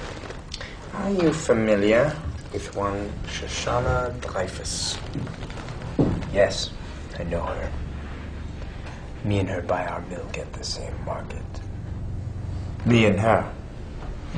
are 0.93 1.11
you 1.11 1.33
familiar 1.33 2.15
with 2.53 2.75
one 2.75 3.11
Shosanna 3.27 4.13
Dreyfus? 4.21 4.97
Yes, 6.31 6.69
I 7.19 7.23
know 7.23 7.41
her. 7.41 7.71
Me 9.25 9.39
and 9.39 9.49
her 9.49 9.61
buy 9.61 9.85
our 9.85 10.01
milk 10.01 10.37
at 10.37 10.53
the 10.53 10.63
same 10.63 10.93
market. 11.05 11.48
Me 12.85 13.05
and 13.05 13.19
her. 13.19 13.51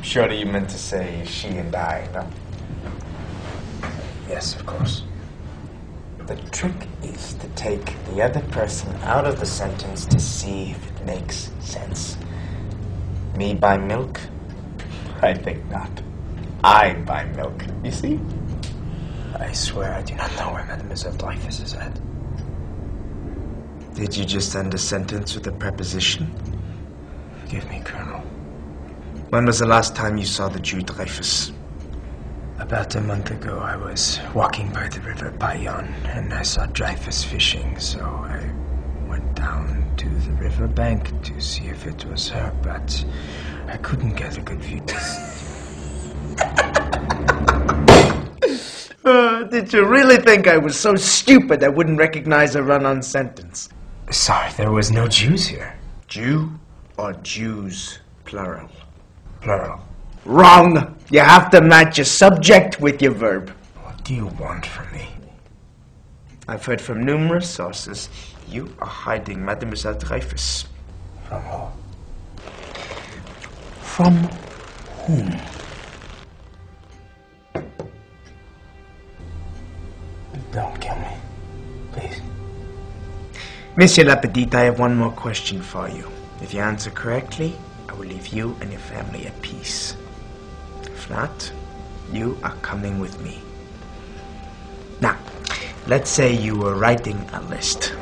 Surely 0.01 0.39
you 0.39 0.45
meant 0.45 0.69
to 0.69 0.77
say 0.77 1.23
she 1.25 1.49
and 1.49 1.75
I, 1.75 2.07
no? 2.13 2.27
Yes, 4.27 4.55
of 4.55 4.65
course. 4.65 5.03
The 6.25 6.35
trick 6.51 6.87
is 7.03 7.33
to 7.35 7.47
take 7.49 7.93
the 8.05 8.21
other 8.21 8.41
person 8.51 8.95
out 9.03 9.25
of 9.25 9.39
the 9.39 9.45
sentence 9.45 10.05
to 10.05 10.19
see 10.19 10.71
if 10.71 10.87
it 10.87 11.05
makes 11.05 11.51
sense. 11.59 12.17
Me 13.37 13.53
buy 13.53 13.77
milk? 13.77 14.19
I 15.21 15.33
think 15.33 15.63
not. 15.69 15.89
I 16.63 16.93
buy 16.93 17.25
milk, 17.25 17.63
you 17.83 17.91
see? 17.91 18.19
I 19.35 19.51
swear 19.51 19.93
I 19.93 20.01
do 20.01 20.15
not 20.15 20.35
know 20.37 20.53
where 20.53 20.65
Mademoiselle 20.65 21.13
Dreyfus 21.13 21.59
is 21.59 21.73
at. 21.73 21.99
Did 23.95 24.15
you 24.15 24.25
just 24.25 24.55
end 24.55 24.73
a 24.73 24.77
sentence 24.77 25.35
with 25.35 25.45
a 25.47 25.51
preposition? 25.51 26.31
Forgive 27.41 27.69
me, 27.69 27.81
Colonel. 27.83 28.10
When 29.31 29.45
was 29.45 29.59
the 29.59 29.65
last 29.65 29.95
time 29.95 30.17
you 30.17 30.25
saw 30.25 30.49
the 30.49 30.59
Jew 30.59 30.81
Dreyfus? 30.81 31.53
About 32.59 32.93
a 32.95 32.99
month 32.99 33.31
ago, 33.31 33.59
I 33.59 33.77
was 33.77 34.19
walking 34.35 34.73
by 34.73 34.89
the 34.89 34.99
river 34.99 35.31
Bayonne, 35.31 35.87
and 36.03 36.33
I 36.33 36.41
saw 36.41 36.65
Dreyfus 36.65 37.23
fishing, 37.23 37.79
so 37.79 38.01
I 38.01 38.51
went 39.07 39.33
down 39.33 39.89
to 39.95 40.09
the 40.09 40.31
river 40.33 40.67
bank 40.67 41.23
to 41.23 41.39
see 41.39 41.67
if 41.67 41.87
it 41.87 42.03
was 42.03 42.27
her, 42.27 42.53
but 42.61 43.05
I 43.67 43.77
couldn't 43.77 44.17
get 44.17 44.37
a 44.37 44.41
good 44.41 44.59
view. 44.61 44.83
Uh, 49.03 49.43
did 49.45 49.73
you 49.73 49.83
really 49.83 50.17
think 50.17 50.47
I 50.47 50.57
was 50.57 50.79
so 50.79 50.95
stupid 50.95 51.63
I 51.63 51.69
wouldn't 51.69 51.97
recognize 51.97 52.53
a 52.53 52.61
run-on 52.61 53.01
sentence? 53.01 53.67
Sorry, 54.11 54.51
there 54.57 54.71
was 54.71 54.91
no 54.91 55.07
Jews 55.07 55.47
here. 55.47 55.75
Jew 56.07 56.51
or 56.97 57.13
Jews, 57.13 57.97
plural? 58.25 58.69
Plural. 59.41 59.81
Wrong! 60.25 60.95
You 61.09 61.19
have 61.19 61.49
to 61.49 61.61
match 61.61 61.97
your 61.97 62.05
subject 62.05 62.79
with 62.79 63.01
your 63.01 63.11
verb. 63.11 63.49
What 63.83 64.03
do 64.03 64.13
you 64.13 64.27
want 64.27 64.65
from 64.65 64.91
me? 64.93 65.09
I've 66.47 66.63
heard 66.63 66.79
from 66.79 67.03
numerous 67.05 67.49
sources 67.49 68.09
you 68.47 68.73
are 68.79 68.87
hiding 68.87 69.43
Mademoiselle 69.43 69.95
Dreyfus. 69.95 70.65
From 71.27 71.41
who? 71.43 71.67
From 73.81 74.13
whom? 75.05 75.39
Don't 80.51 80.81
kill 80.81 80.95
me. 80.97 81.15
Please. 81.93 82.21
Monsieur 83.77 84.03
LaPadite, 84.03 84.53
I 84.53 84.63
have 84.65 84.79
one 84.79 84.95
more 84.95 85.11
question 85.11 85.61
for 85.61 85.89
you. 85.89 86.07
If 86.41 86.53
you 86.53 86.59
answer 86.59 86.89
correctly, 86.91 87.55
will 88.01 88.07
leave 88.07 88.27
you 88.29 88.55
and 88.61 88.71
your 88.71 88.79
family 88.79 89.27
at 89.27 89.41
peace. 89.41 89.95
If 90.83 91.09
not, 91.09 91.51
you 92.11 92.37
are 92.43 92.55
coming 92.61 92.99
with 92.99 93.21
me. 93.21 93.39
Now, 95.01 95.17
let's 95.87 96.09
say 96.09 96.33
you 96.33 96.57
were 96.57 96.75
writing 96.75 97.17
a 97.33 97.41
list. 97.43 97.93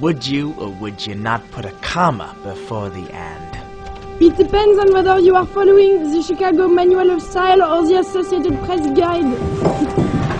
Would 0.00 0.26
you 0.26 0.52
or 0.54 0.70
would 0.80 1.06
you 1.06 1.14
not 1.14 1.48
put 1.52 1.64
a 1.64 1.72
comma 1.80 2.36
before 2.42 2.88
the 2.90 3.08
and? 3.12 3.54
It 4.20 4.36
depends 4.36 4.78
on 4.80 4.92
whether 4.92 5.20
you 5.20 5.36
are 5.36 5.46
following 5.46 6.10
the 6.10 6.22
Chicago 6.22 6.66
Manual 6.66 7.10
of 7.10 7.22
Style 7.22 7.62
or 7.62 7.86
the 7.86 8.00
Associated 8.00 8.58
Press 8.64 8.84
Guide. 8.98 9.38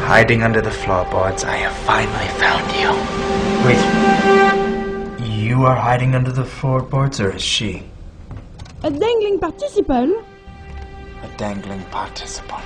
Hiding 0.03 0.43
under 0.43 0.61
the 0.61 0.71
floorboards, 0.71 1.45
I 1.45 1.57
have 1.57 1.77
finally 1.87 2.29
found 2.43 2.67
you. 2.81 2.91
Wait. 3.67 5.29
You 5.47 5.65
are 5.65 5.77
hiding 5.77 6.17
under 6.17 6.33
the 6.33 6.45
floorboards, 6.45 7.21
or 7.21 7.31
is 7.37 7.43
she? 7.43 7.85
A 8.85 8.91
dangling 8.91 9.41
participle? 9.41 10.23
A 11.25 11.29
dangling 11.37 11.83
participle. 11.91 12.61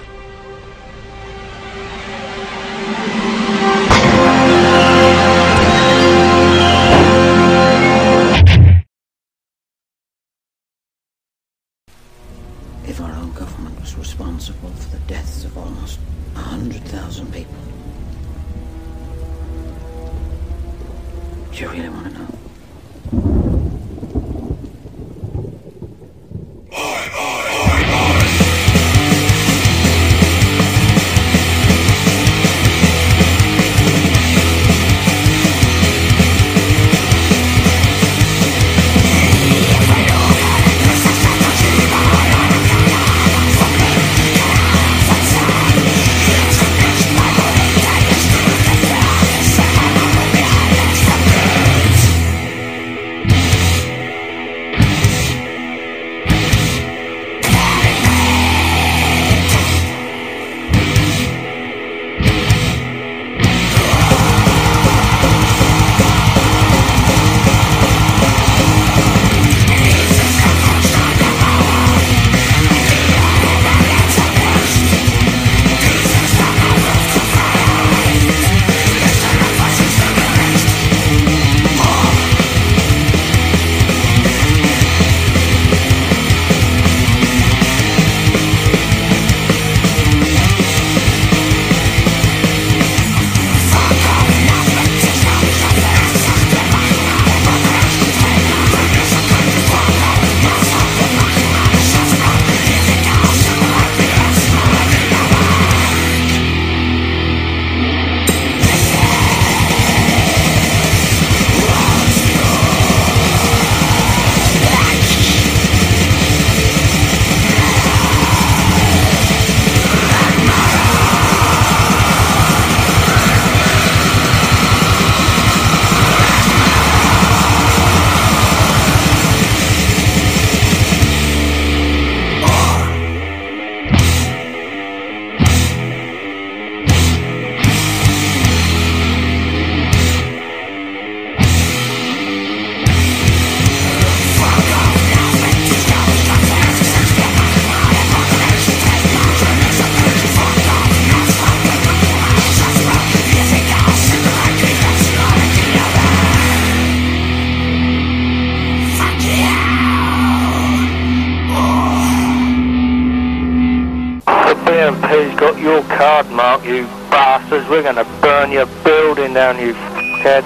We're 167.72 167.82
going 167.82 167.96
to 167.96 168.04
burn 168.20 168.52
your 168.52 168.66
building 168.84 169.32
down, 169.32 169.58
you 169.58 169.72
cats. 170.20 170.44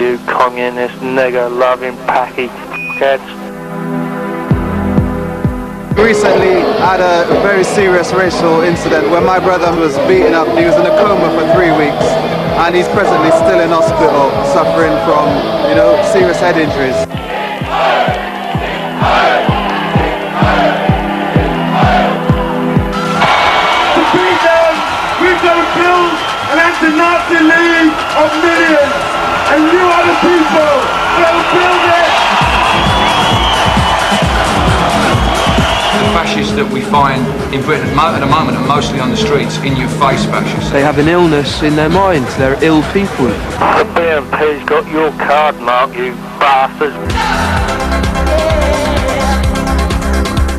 You 0.00 0.16
communist, 0.24 0.94
nigger-loving 1.04 1.94
packy 2.08 2.46
cats. 2.96 3.20
Recently 6.00 6.64
I 6.80 6.96
had 6.96 7.00
a 7.04 7.42
very 7.42 7.62
serious 7.62 8.14
racial 8.14 8.62
incident 8.62 9.10
where 9.10 9.20
my 9.20 9.38
brother 9.38 9.78
was 9.78 9.98
beaten 10.08 10.32
up. 10.32 10.48
He 10.56 10.64
was 10.64 10.74
in 10.76 10.86
a 10.86 10.96
coma 10.96 11.28
for 11.36 11.44
three 11.52 11.76
weeks 11.76 12.08
and 12.64 12.74
he's 12.74 12.88
presently 12.88 13.28
still 13.44 13.60
in 13.60 13.68
hospital 13.68 14.32
suffering 14.56 14.96
from, 15.04 15.28
you 15.68 15.76
know, 15.76 15.92
serious 16.10 16.40
head 16.40 16.56
injuries. 16.56 16.96
In 37.52 37.60
Britain 37.64 37.86
at 37.98 38.18
the 38.20 38.26
moment 38.26 38.56
are 38.56 38.66
mostly 38.66 38.98
on 38.98 39.10
the 39.10 39.16
streets, 39.16 39.58
in-your-face 39.58 40.24
fascists. 40.24 40.70
They 40.70 40.80
have 40.80 40.96
an 40.96 41.06
illness 41.06 41.62
in 41.62 41.76
their 41.76 41.90
minds. 41.90 42.34
They're 42.38 42.56
ill 42.64 42.80
people. 42.94 43.26
The 43.26 43.84
BNP's 43.92 44.64
got 44.64 44.90
your 44.90 45.10
card 45.20 45.60
mark, 45.60 45.94
you 45.94 46.14
bastards. 46.40 46.96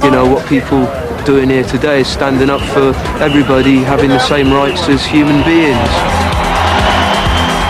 You 0.06 0.12
know 0.12 0.32
what 0.32 0.48
people 0.48 0.86
doing 1.26 1.50
here 1.50 1.64
today 1.64 2.02
is 2.02 2.08
standing 2.08 2.52
up 2.52 2.62
for 2.62 2.94
everybody 3.20 3.78
having 3.78 4.10
the 4.10 4.20
same 4.20 4.54
rights 4.54 4.88
as 4.88 5.04
human 5.04 5.44
beings. 5.44 5.90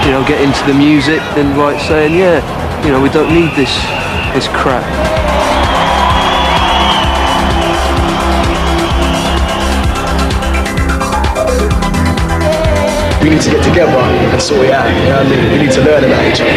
You 0.04 0.12
know, 0.12 0.26
get 0.28 0.42
into 0.42 0.66
the 0.68 0.74
music 0.78 1.22
and 1.40 1.58
like 1.58 1.80
saying, 1.80 2.14
yeah, 2.14 2.44
you 2.86 2.92
know, 2.92 3.02
we 3.02 3.08
don't 3.08 3.34
need 3.34 3.56
this 3.56 3.74
this 4.36 4.50
crap. 4.50 5.23
We 13.24 13.30
need 13.30 13.42
to 13.42 13.52
get 13.52 13.64
together 13.64 13.96
and 13.96 14.42
sort 14.42 14.68
it 14.68 14.72
out. 14.76 14.92
You 14.92 15.08
know 15.08 15.24
what 15.24 15.28
I 15.28 15.30
mean? 15.32 15.52
We 15.56 15.64
need 15.64 15.72
to 15.72 15.82
learn 15.82 16.04
about 16.04 16.28
each 16.28 16.44
other. 16.44 16.52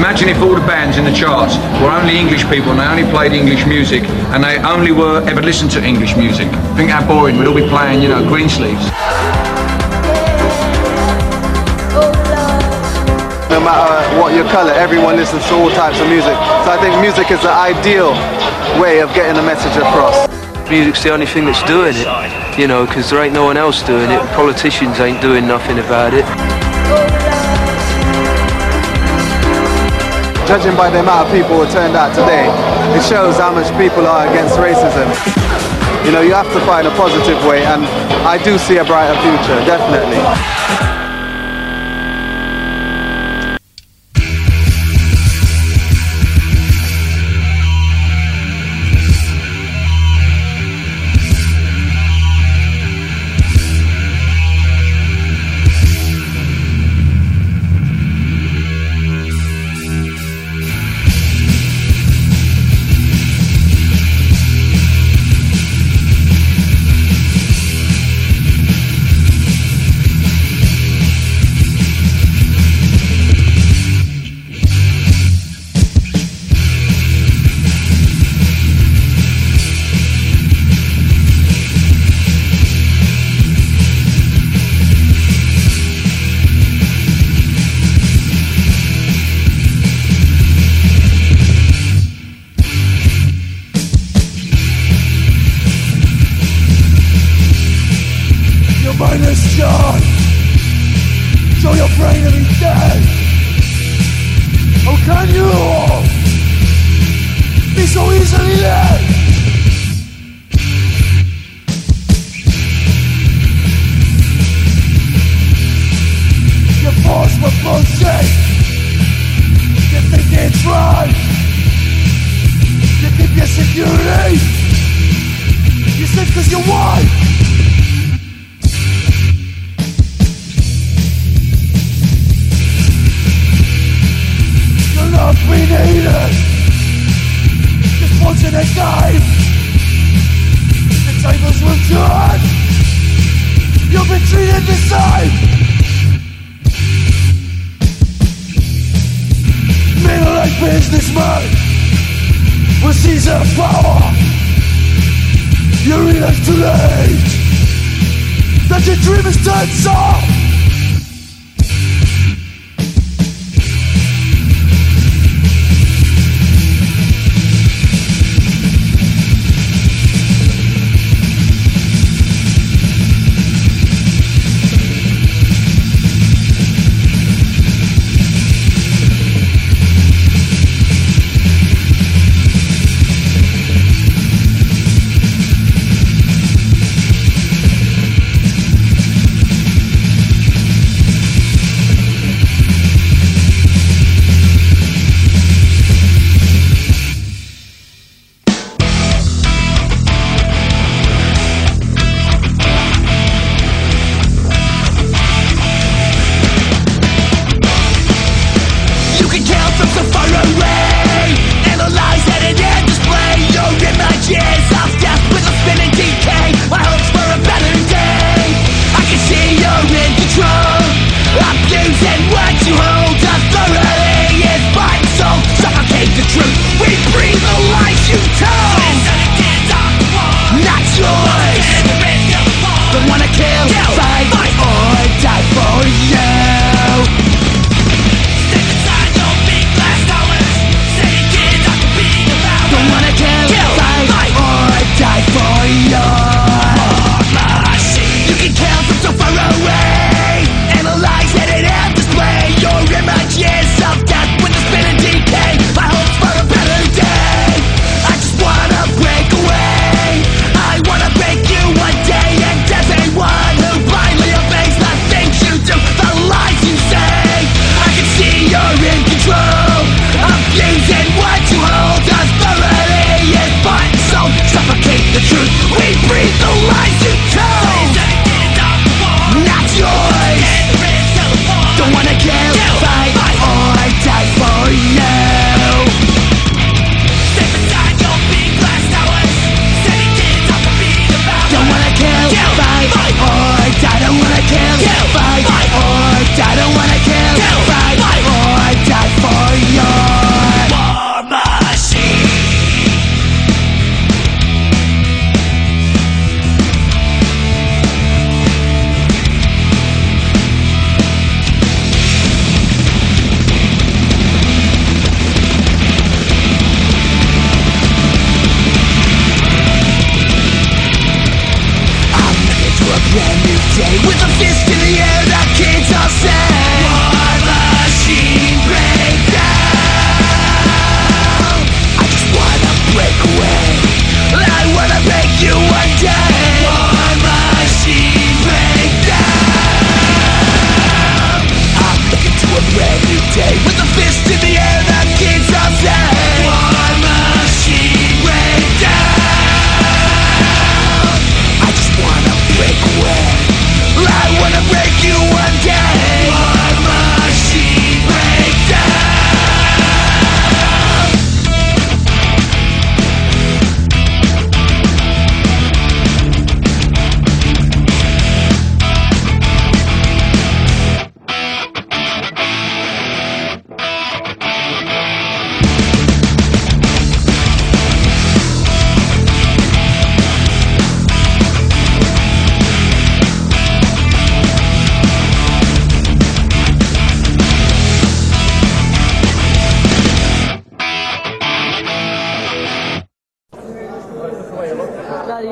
Imagine 0.00 0.30
if 0.30 0.40
all 0.40 0.54
the 0.54 0.64
bands 0.64 0.96
in 0.96 1.04
the 1.04 1.12
charts 1.12 1.60
were 1.84 1.92
only 1.92 2.16
English 2.16 2.48
people 2.48 2.72
and 2.72 2.80
they 2.80 2.88
only 2.88 3.04
played 3.12 3.32
English 3.36 3.66
music 3.66 4.02
and 4.32 4.42
they 4.42 4.56
only 4.64 4.92
were 4.92 5.20
ever 5.28 5.42
listened 5.42 5.70
to 5.72 5.84
English 5.84 6.16
music. 6.16 6.48
Think 6.72 6.88
how 6.88 7.06
boring. 7.06 7.36
We'd 7.36 7.46
all 7.46 7.54
be 7.54 7.68
playing, 7.68 8.00
you 8.00 8.08
know, 8.08 8.24
green 8.24 8.48
sleeves. 8.48 8.88
No 13.52 13.60
matter 13.60 13.92
what 14.16 14.32
your 14.32 14.48
colour, 14.48 14.72
everyone 14.72 15.16
listens 15.16 15.44
to 15.48 15.54
all 15.54 15.68
types 15.76 16.00
of 16.00 16.08
music. 16.08 16.32
So 16.64 16.72
I 16.72 16.78
think 16.80 16.98
music 17.04 17.30
is 17.30 17.42
the 17.42 17.52
ideal 17.52 18.16
way 18.80 19.00
of 19.04 19.12
getting 19.12 19.36
the 19.36 19.44
message 19.44 19.76
across. 19.76 20.26
Music's 20.70 21.02
the 21.04 21.12
only 21.12 21.26
thing 21.26 21.44
that's 21.44 21.62
doing 21.64 21.92
it, 21.94 22.41
you 22.58 22.66
know, 22.66 22.86
because 22.86 23.08
there 23.10 23.22
ain't 23.22 23.32
no 23.32 23.44
one 23.44 23.56
else 23.56 23.82
doing 23.82 24.10
it. 24.10 24.20
Politicians 24.34 25.00
ain't 25.00 25.20
doing 25.20 25.46
nothing 25.46 25.78
about 25.78 26.12
it. 26.12 26.24
Judging 30.46 30.76
by 30.76 30.90
the 30.90 31.00
amount 31.00 31.28
of 31.28 31.32
people 31.32 31.64
who 31.64 31.72
turned 31.72 31.96
out 31.96 32.14
today, 32.14 32.46
it 32.96 33.02
shows 33.02 33.36
how 33.38 33.52
much 33.52 33.70
people 33.78 34.06
are 34.06 34.26
against 34.28 34.56
racism. 34.56 35.08
You 36.04 36.12
know, 36.12 36.20
you 36.20 36.34
have 36.34 36.52
to 36.52 36.60
find 36.66 36.86
a 36.86 36.90
positive 36.90 37.42
way, 37.46 37.64
and 37.64 37.84
I 38.26 38.42
do 38.42 38.58
see 38.58 38.76
a 38.76 38.84
brighter 38.84 39.18
future, 39.22 39.64
definitely. 39.64 40.91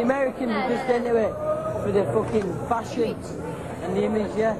Fucking 0.07 0.49
just 0.49 0.91
into 0.91 1.17
it 1.17 1.33
for 1.83 1.93
the 1.93 2.05
fucking 2.13 2.69
fashion 2.69 3.17
and 3.83 3.97
the 3.97 4.05
image, 4.05 4.35
yeah. 4.37 4.57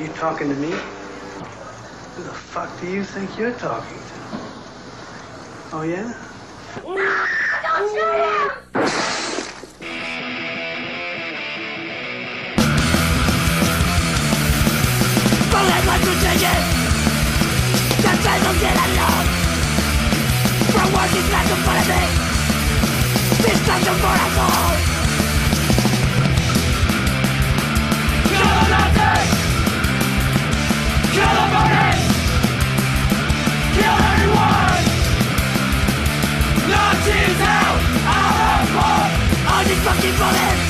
You 0.00 0.08
talking 0.08 0.48
to 0.48 0.54
me? 0.56 0.70
Who 0.70 2.22
the 2.22 2.30
fuck 2.30 2.68
do 2.80 2.90
you 2.90 3.04
think 3.04 3.38
you're 3.38 3.52
talking 3.54 3.98
to? 3.98 4.14
Oh, 5.74 5.82
yeah? 5.82 6.12
Don't 6.82 7.90
shoot 7.92 8.14
him! 8.14 8.50
Podemos 15.50 15.98
conseguir 16.04 16.58
que 17.96 18.12
se 18.22 18.32
nos 18.42 18.56
diera 18.60 18.86
love 18.98 19.28
From 20.72 20.88
working 20.92 21.26
class 21.28 21.48
to 21.48 21.56
politics 21.64 22.12
Distraction 22.12 22.31
for 23.42 24.14
us 24.26 24.36
all 24.38 24.74
Kill 28.30 28.50
the 28.58 28.66
Nazis! 28.72 29.30
Kill 31.14 31.32
the 31.38 31.46
British! 31.54 32.02
Kill 33.74 33.98
everyone! 34.10 34.82
Nazis 36.70 37.40
out! 37.58 37.80
Out 38.16 38.38
of 38.46 38.66
war! 38.76 39.02
All 39.50 39.64
these 39.66 39.82
fucking 39.86 40.16
bullets 40.20 40.62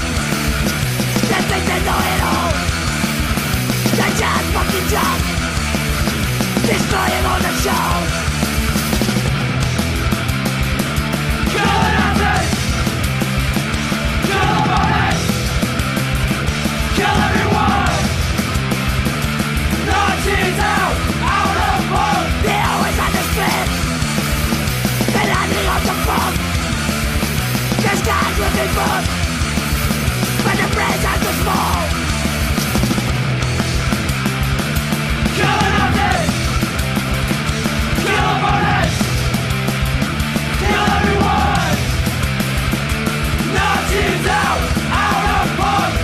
That 1.28 1.42
think 1.50 1.64
they 1.68 1.80
know 1.88 2.00
it 2.12 2.20
all 2.30 2.52
they 3.92 4.10
just 4.16 4.46
fucking 4.56 4.86
jump 4.88 5.20
Destroying 6.66 7.24
all 7.26 7.40
the 7.40 7.52
shows! 7.60 8.31
Me 28.54 28.66
book 28.76 29.04
But 30.44 30.56
the 30.60 30.68
brains 30.74 31.04
are 31.08 31.18
too 31.24 31.34
small 31.40 31.76
Kill 35.36 35.58
the! 35.96 36.10
Kill 38.04 38.32
the 38.32 38.52
everyone! 40.96 41.76
Nazis 43.56 44.26
out! 44.42 44.60
Out 45.04 45.24
of! 45.32 45.48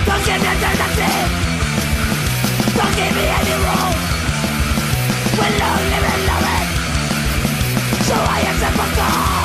Don't 0.08 0.24
give 0.24 0.40
me! 0.40 0.48
Don't 2.78 2.94
give 2.96 3.12
me 3.18 3.24
any 3.40 3.56
rule! 3.66 3.92
We're 5.36 5.54
lonely, 5.62 5.98
we 6.04 6.14
love 6.30 6.48
it! 6.56 6.66
So 8.08 8.14
I 8.16 8.38
accept 8.50 8.76
my 8.76 8.88
God! 8.96 9.37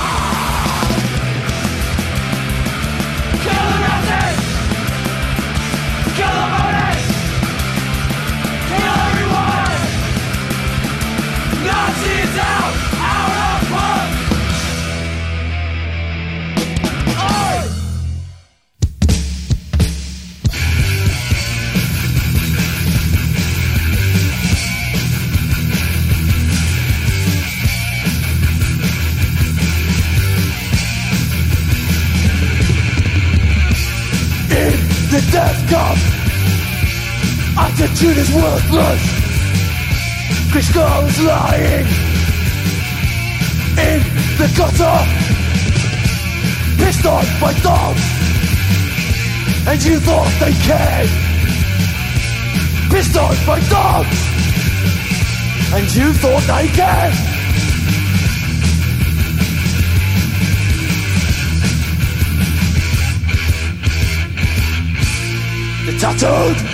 Attitude 38.04 38.18
is 38.18 38.36
worthless. 38.36 39.02
Chris 40.52 40.70
is 40.70 41.22
lying 41.24 41.88
in 43.80 44.00
the 44.38 44.48
gutter, 44.58 45.00
pissed 46.78 47.06
off 47.06 47.42
by 47.42 47.54
dogs, 47.62 48.02
and 49.68 49.84
you 49.84 50.00
thought 50.00 50.32
they 50.40 50.54
cared. 50.64 51.10
Pissed 52.92 53.18
off 53.18 53.48
by 53.48 53.60
dogs, 53.70 54.20
and 55.74 55.96
you 55.96 56.14
thought 56.14 56.44
they 56.44 56.68
cared. 56.68 57.14
The 65.86 66.00
tattooed. 66.00 66.73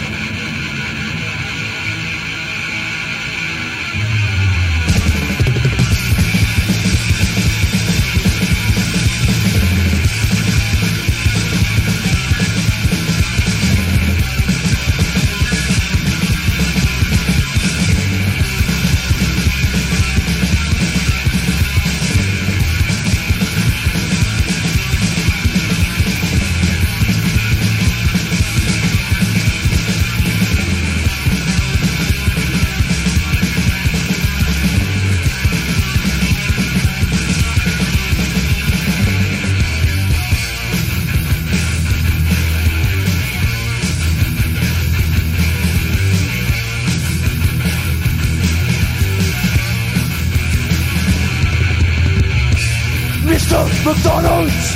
Mr. 53.59 53.85
McDonald's 53.85 54.75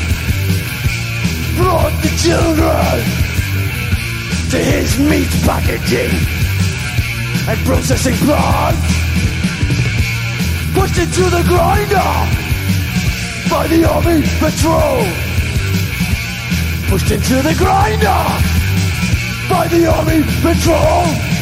brought 1.56 1.96
the 2.02 2.10
children 2.20 3.00
to 4.52 4.58
his 4.58 5.00
meat 5.00 5.30
packaging 5.46 6.12
and 7.48 7.60
processing 7.66 8.16
plant. 8.26 8.78
Pushed 10.74 10.98
into 10.98 11.30
the 11.30 11.44
grinder 11.48 12.12
by 13.50 13.68
the 13.68 13.86
army 13.90 14.22
patrol. 14.40 15.06
Pushed 16.90 17.12
into 17.12 17.42
the 17.42 17.56
grinder 17.58 18.24
by 19.50 19.68
the 19.70 19.86
army 19.86 20.24
patrol. 20.42 21.33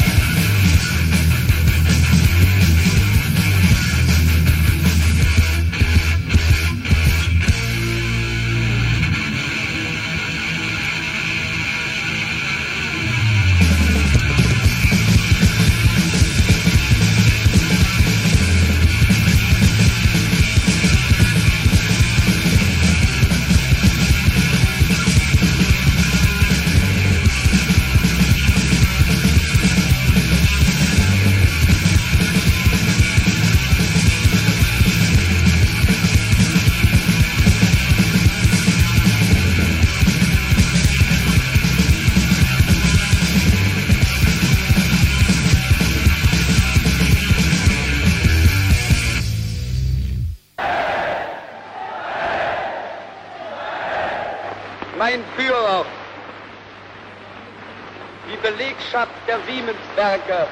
Siemenswerke 60.26 60.46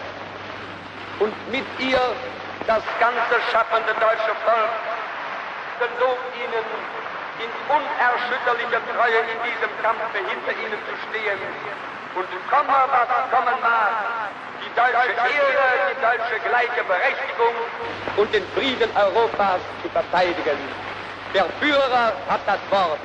und 1.21 1.35
mit 1.51 1.65
ihr 1.79 2.01
das 2.67 2.83
ganze 2.99 3.37
schaffende 3.51 3.93
deutsche 3.95 4.35
Volk 4.45 4.73
gelobt 5.79 6.37
Ihnen 6.37 6.67
in 7.41 7.51
unerschütterlicher 7.69 8.81
Treue 8.93 9.21
in 9.21 9.39
diesem 9.45 9.71
Kampfe 9.83 10.19
hinter 10.19 10.53
Ihnen 10.53 10.79
zu 10.87 10.95
stehen 11.09 11.39
und 12.15 12.29
komme, 12.51 12.79
was 12.91 13.09
kommen 13.31 13.61
mag, 13.63 14.31
die 14.61 14.71
deutsche 14.77 15.13
Ehre, 15.17 15.67
die 15.91 16.01
deutsche 16.01 16.49
gleiche 16.49 16.85
Berechtigung 16.85 17.55
und 18.17 18.35
den 18.35 18.45
Frieden 18.55 18.91
Europas 18.97 19.61
zu 19.83 19.89
verteidigen. 19.89 20.59
Der 21.33 21.45
Führer 21.61 22.13
hat 22.29 22.41
das 22.47 22.61
Wort. 22.71 22.99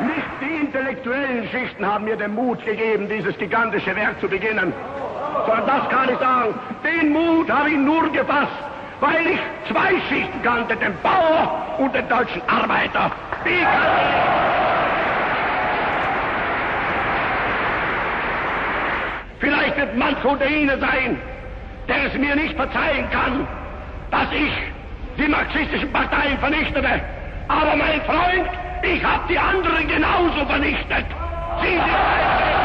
Nicht 0.00 0.26
die 0.40 0.64
intellektuellen 0.64 1.48
Schichten 1.48 1.84
haben 1.84 2.04
mir 2.04 2.16
den 2.16 2.34
Mut 2.34 2.64
gegeben, 2.64 3.08
dieses 3.08 3.36
gigantische 3.36 3.94
Werk 3.96 4.20
zu 4.20 4.28
beginnen. 4.28 4.72
Sondern 5.46 5.66
das 5.66 5.88
kann 5.88 6.08
ich 6.08 6.18
sagen. 6.18 6.54
Den 6.84 7.12
Mut 7.12 7.50
habe 7.50 7.70
ich 7.70 7.76
nur 7.76 8.08
gefasst, 8.12 8.52
weil 9.00 9.26
ich 9.26 9.40
zwei 9.68 10.00
Schichten 10.08 10.42
kannte, 10.42 10.76
den 10.76 10.94
Bauer 11.02 11.76
und 11.78 11.94
den 11.94 12.08
deutschen 12.08 12.42
Arbeiter. 12.48 13.10
Die 13.44 13.66
Vielleicht 19.40 19.76
wird 19.76 19.96
manch 19.96 20.24
unter 20.24 20.46
Ihnen 20.46 20.80
sein, 20.80 21.18
der 21.88 22.06
es 22.06 22.14
mir 22.14 22.34
nicht 22.36 22.54
verzeihen 22.54 23.08
kann, 23.10 23.46
dass 24.10 24.26
ich 24.32 24.52
die 25.16 25.28
marxistischen 25.28 25.92
Parteien 25.92 26.38
vernichtete. 26.38 27.00
Aber 27.48 27.76
mein 27.76 28.00
Freund, 28.02 28.48
ich 28.82 29.04
habe 29.04 29.22
die 29.28 29.38
anderen 29.38 29.88
genauso 29.88 30.46
vernichtet. 30.46 31.06
Sie 31.60 31.74
sind 31.74 32.57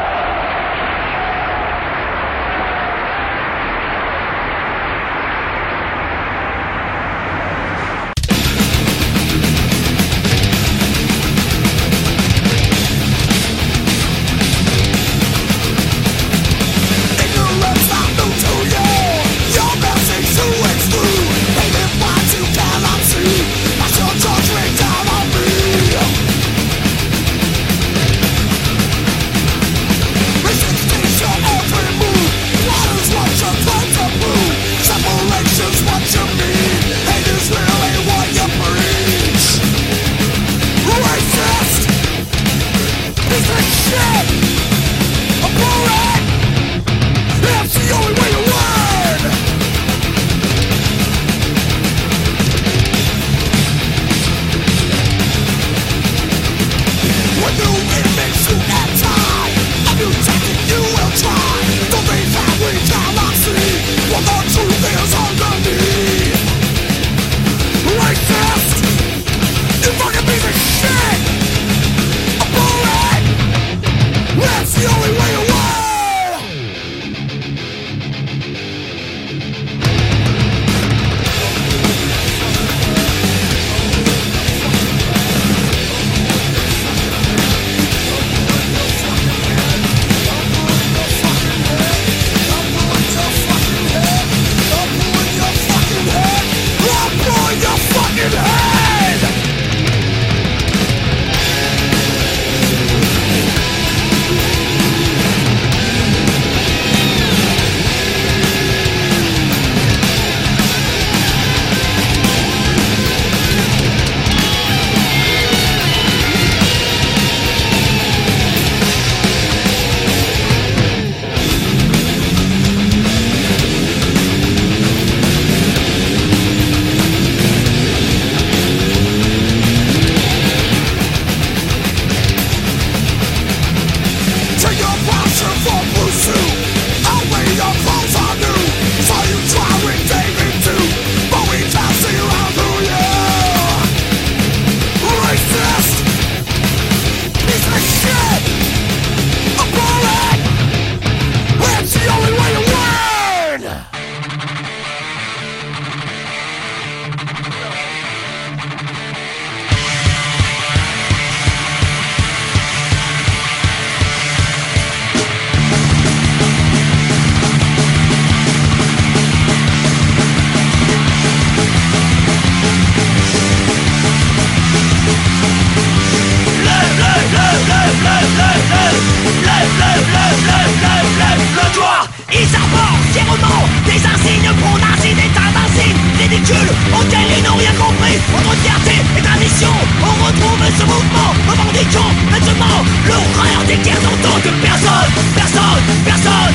mouvement 191.03 191.33
revendiquant 191.47 192.11
bêtement 192.31 192.83
l'horreur 193.07 193.63
des 193.67 193.77
guerres 193.77 193.97
en 194.05 194.17
tant 194.23 194.39
que 194.41 194.49
personne, 194.61 195.11
personne, 195.35 195.83
personne. 196.05 196.53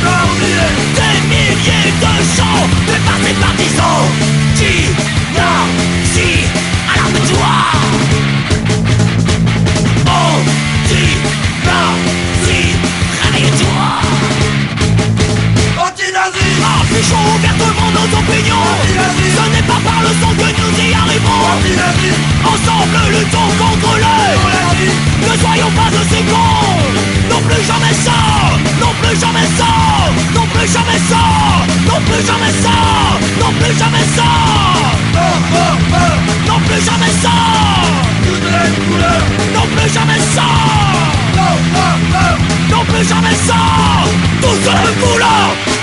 Des 0.94 1.20
milliers 1.28 1.92
de 2.00 2.12
gens, 2.36 2.62
des 2.86 3.00
partis 3.04 3.34
partisans, 3.34 4.06
qui 4.54 4.88
nazis, 5.34 6.48
alarme-toi. 6.92 7.54
On 10.06 10.34
dit 10.88 11.16
nazi, 11.64 12.60
réveille-toi. 13.22 13.86
Anti-nazi 15.84 16.48
Affichons 16.80 17.26
ouvertement 17.36 17.90
nos 17.94 18.08
opinions 18.18 18.68
Ce 19.36 19.44
n'est 19.50 19.62
pas 19.62 19.80
par 19.84 20.00
le 20.02 20.08
sang 20.20 20.32
que 20.36 20.48
nous 20.60 20.67
y 21.64 21.78
arrivons 21.78 22.24
Ensemble 22.44 23.00
luttons 23.10 23.50
contre 23.58 23.92
le 23.96 25.28
Ne 25.28 25.34
soyons 25.38 25.72
pas 25.76 25.90
aussi 25.98 26.22
cons 26.24 26.78
Non 27.30 27.40
plus 27.42 27.62
jamais 27.66 27.94
ça. 27.94 28.18
Non 28.80 28.92
plus 29.00 29.18
jamais 29.18 29.48
ça. 29.58 29.70
Non 30.34 30.46
plus 30.52 30.66
jamais 30.66 31.00
ça. 31.10 31.22
Non 31.86 32.00
plus 32.00 32.26
jamais 32.26 32.54
ça. 32.62 32.76
Non 33.40 33.52
plus 33.58 33.78
jamais 33.78 34.06
ça. 34.16 34.28
Plus 36.68 36.84
jamais 36.84 37.10
ça. 37.22 37.30
Non 39.54 39.66
plus 39.74 39.92
jamais 39.94 40.20
ça. 40.34 40.42
Non 42.70 42.84
plus 42.84 43.08
jamais 43.08 43.34
ça. 43.34 43.54
Tout 44.42 44.56
sur 44.62 44.74
le 44.74 45.77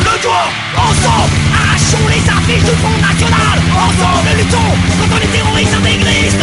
Le 0.00 0.22
doigt 0.22 0.50
Ensemble 0.76 1.36
Arrachons 1.54 2.08
les 2.08 2.24
affiches 2.28 2.64
du 2.64 2.74
Front 2.82 2.98
National 3.00 3.56
Ensemble 3.70 4.30
luttons 4.36 4.74
contre 5.00 5.20
les 5.20 5.28
terroristes 5.28 5.74
intégristes 5.74 6.42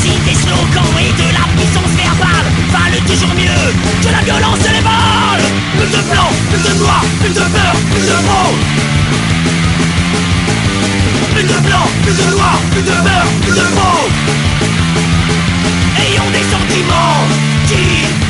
signes, 0.00 0.22
des 0.24 0.34
slogans 0.34 0.98
et 1.00 1.12
de 1.12 1.28
la 1.34 1.44
puissance 1.56 1.94
verbale 1.96 2.48
valent 2.70 3.02
toujours 3.06 3.34
mieux 3.34 3.74
que 4.02 4.10
la 4.12 4.22
violence 4.22 4.64
et 4.68 4.74
les 4.74 4.82
balles 4.82 5.46
Plus 5.76 5.90
de 5.90 6.02
blanc, 6.10 6.30
plus 6.50 6.62
de 6.62 6.72
noir, 6.78 7.02
plus 7.20 7.34
de 7.34 7.40
peur, 7.40 7.74
plus 7.90 8.06
de 8.06 8.16
mots 8.26 8.56
plus 11.32 11.44
de 11.44 11.58
blanc, 11.66 11.86
plus 12.02 12.12
de 12.12 12.30
noir, 12.32 12.58
plus 12.70 12.82
de 12.82 12.90
beurre, 12.90 13.30
plus 13.42 13.52
de 13.52 13.60
faux 13.60 14.69
Des 16.28 16.44
sentiments 16.44 17.26
qui 17.66 18.29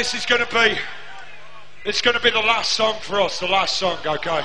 this 0.00 0.14
is 0.14 0.24
going 0.24 0.42
to 0.42 0.54
be. 0.54 0.78
It's 1.84 2.00
going 2.00 2.16
to 2.16 2.22
be 2.22 2.30
the 2.30 2.38
last 2.38 2.72
song 2.72 2.96
for 3.02 3.20
us. 3.20 3.38
The 3.38 3.46
last 3.46 3.76
song, 3.76 3.98
okay? 3.98 4.42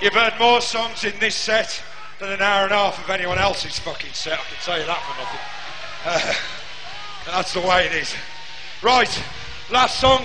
You've 0.00 0.14
heard 0.14 0.32
more 0.40 0.62
songs 0.62 1.04
in 1.04 1.12
this 1.20 1.34
set 1.34 1.82
than 2.20 2.30
an 2.30 2.40
hour 2.40 2.64
and 2.64 2.72
a 2.72 2.76
half 2.76 3.04
of 3.04 3.10
anyone 3.10 3.36
else's 3.36 3.78
fucking 3.80 4.14
set. 4.14 4.32
I 4.32 4.36
can 4.36 4.56
tell 4.64 4.80
you 4.80 4.86
that 4.86 5.02
for 5.04 5.20
nothing. 5.20 6.36
Uh, 7.26 7.30
that's 7.36 7.52
the 7.52 7.60
way 7.60 7.84
it 7.84 7.92
is. 7.92 8.14
Right, 8.82 9.22
last 9.70 10.00
song 10.00 10.24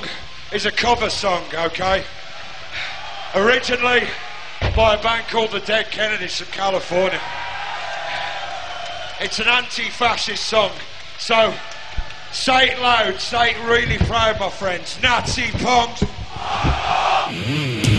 is 0.54 0.66
a 0.66 0.72
cover 0.72 1.10
song, 1.10 1.43
okay? 1.54 2.06
Originally 3.36 4.08
by 4.78 4.95
a 4.95 5.04
band 5.04 5.28
called 5.28 5.51
the 5.51 5.60
Dead 5.60 5.91
Kennedys 5.91 6.39
from 6.39 6.54
California. 6.54 7.20
It's 9.20 9.39
an 9.39 9.47
anti-fascist 9.49 10.45
song, 10.45 10.72
so 11.20 11.54
say 12.34 12.71
it 12.71 12.79
loud, 12.79 13.19
say 13.21 13.51
it 13.51 13.57
really 13.67 13.97
proud, 13.99 14.39
my 14.39 14.49
friends. 14.49 14.97
Nazi 15.01 15.51
punk. 15.51 15.91
Mm. 17.29 17.93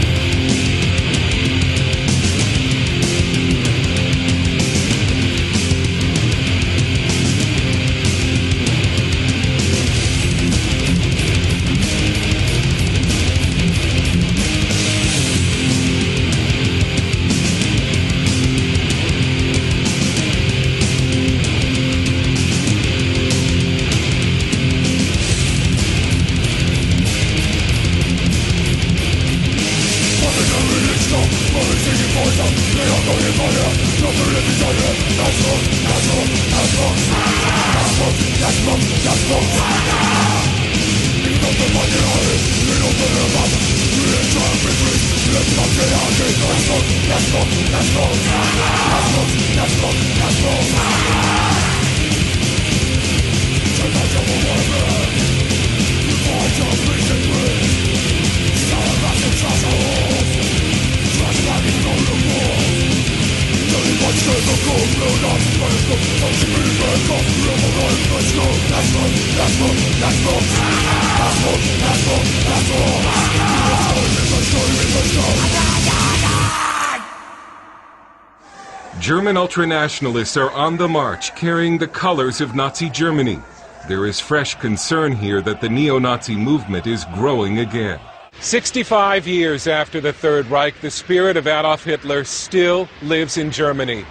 German 79.35 79.49
ultranationalists 79.49 80.41
are 80.41 80.53
on 80.53 80.76
the 80.76 80.87
march 80.87 81.35
carrying 81.35 81.76
the 81.76 81.89
colors 81.89 82.41
of 82.41 82.55
Nazi 82.55 82.89
Germany. 82.89 83.41
There 83.89 84.07
is 84.07 84.20
fresh 84.20 84.55
concern 84.61 85.11
here 85.11 85.43
that 85.43 85.61
the 85.61 85.68
neo 85.68 85.99
Nazi 85.99 86.37
movement 86.37 86.87
is 86.87 87.05
growing 87.14 87.59
again. 87.59 87.99
65 88.39 89.26
years 89.26 89.66
after 89.66 90.01
the 90.01 90.12
Third 90.12 90.47
Reich, 90.47 90.80
the 90.80 90.91
spirit 90.91 91.37
of 91.37 91.49
Adolf 91.49 91.82
Hitler 91.82 92.22
still 92.22 92.89
lives 93.03 93.37
in 93.37 93.51
Germany. 93.51 94.05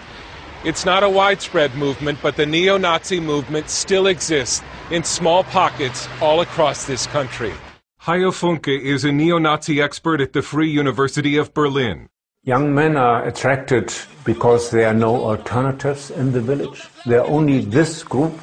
It's 0.65 0.83
not 0.83 1.03
a 1.03 1.09
widespread 1.09 1.73
movement, 1.75 2.19
but 2.21 2.35
the 2.35 2.45
neo 2.45 2.77
Nazi 2.77 3.21
movement 3.21 3.69
still 3.69 4.07
exists 4.07 4.61
in 4.91 5.05
small 5.05 5.45
pockets 5.45 6.09
all 6.21 6.41
across 6.41 6.85
this 6.85 7.07
country. 7.07 7.53
Hajo 7.99 8.31
Funke 8.31 8.77
is 8.77 9.05
a 9.05 9.11
neo 9.13 9.37
Nazi 9.37 9.81
expert 9.81 10.19
at 10.19 10.33
the 10.33 10.41
Free 10.41 10.69
University 10.69 11.37
of 11.37 11.53
Berlin. 11.53 12.09
Young 12.45 12.75
men 12.75 12.97
are 12.97 13.25
attracted 13.25 13.93
because 14.25 14.69
there 14.69 14.87
are 14.89 14.93
no 14.93 15.15
alternatives 15.15 16.11
in 16.11 16.33
the 16.33 16.41
village. 16.41 16.89
There 17.05 17.21
are 17.21 17.27
only 17.27 17.63
this 17.63 18.03
group 18.03 18.37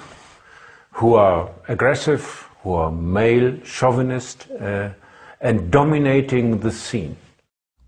who 0.93 1.17
are 1.17 1.51
aggressive, 1.69 2.49
who 2.63 2.73
are 2.73 2.91
male, 2.91 3.59
chauvinist, 3.63 4.51
uh, 4.59 4.89
and 5.43 5.71
dominating 5.71 6.61
the 6.61 6.73
scene. 6.73 7.19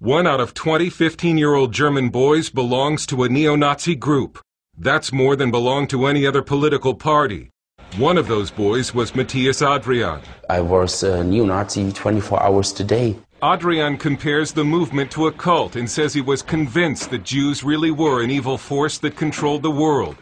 One 0.01 0.27
out 0.27 0.39
of 0.39 0.53
20 0.53 0.91
15 0.91 1.39
year 1.39 1.55
old 1.55 1.73
German 1.73 2.11
boys 2.11 2.51
belongs 2.51 3.07
to 3.07 3.25
a 3.25 3.31
neo 3.31 3.57
Nazi 3.57 3.95
group. 3.95 4.39
That's 4.77 5.15
more 5.15 5.35
than 5.35 5.51
belong 5.51 5.87
to 5.89 6.05
any 6.05 6.27
other 6.27 6.43
political 6.43 6.93
party. 6.93 7.49
One 7.97 8.19
of 8.19 8.29
those 8.29 8.51
boys 8.51 8.93
was 8.93 9.15
Matthias 9.15 9.63
Adrian. 9.63 10.21
I 10.51 10.61
was 10.61 11.03
a 11.03 11.25
neo 11.25 11.47
Nazi 11.47 11.91
24 11.91 12.43
hours 12.43 12.79
a 12.81 12.85
day. 12.85 13.17
Adrian 13.45 13.97
compares 13.97 14.53
the 14.53 14.63
movement 14.63 15.11
to 15.11 15.27
a 15.27 15.33
cult 15.33 15.75
and 15.75 15.91
says 15.91 16.15
he 16.15 16.21
was 16.21 16.43
convinced 16.43 17.11
that 17.11 17.25
Jews 17.25 17.65
really 17.65 17.91
were 17.91 18.23
an 18.23 18.31
evil 18.31 18.57
force 18.57 18.99
that 18.99 19.17
controlled 19.17 19.63
the 19.63 19.71
world. 19.71 20.15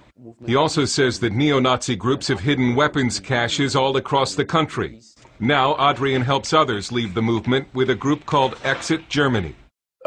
He 0.46 0.56
also 0.56 0.86
says 0.86 1.20
that 1.20 1.34
neo-Nazi 1.34 1.96
groups 1.96 2.28
have 2.28 2.40
hidden 2.40 2.74
weapons 2.74 3.20
caches 3.20 3.76
all 3.76 3.98
across 3.98 4.34
the 4.34 4.46
country. 4.46 5.02
Now 5.38 5.76
Adrian 5.90 6.22
helps 6.22 6.54
others 6.54 6.92
leave 6.92 7.12
the 7.12 7.20
movement 7.20 7.68
with 7.74 7.90
a 7.90 7.94
group 7.94 8.24
called 8.24 8.56
Exit 8.64 9.10
Germany. 9.10 9.54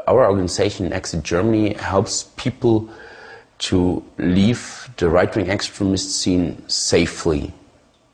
Our 0.08 0.26
organization, 0.28 0.92
Exit 0.92 1.22
Germany, 1.22 1.74
helps 1.74 2.32
people 2.36 2.90
to 3.60 4.04
leave 4.18 4.90
the 4.98 5.08
right-wing 5.08 5.52
extremist 5.52 6.20
scene 6.20 6.68
safely 6.68 7.54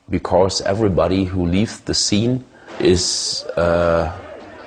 because 0.10 0.60
everybody 0.60 1.24
who 1.24 1.46
leaves 1.46 1.80
the 1.80 1.94
scene 1.94 2.44
is 2.82 3.46
uh, 3.56 4.14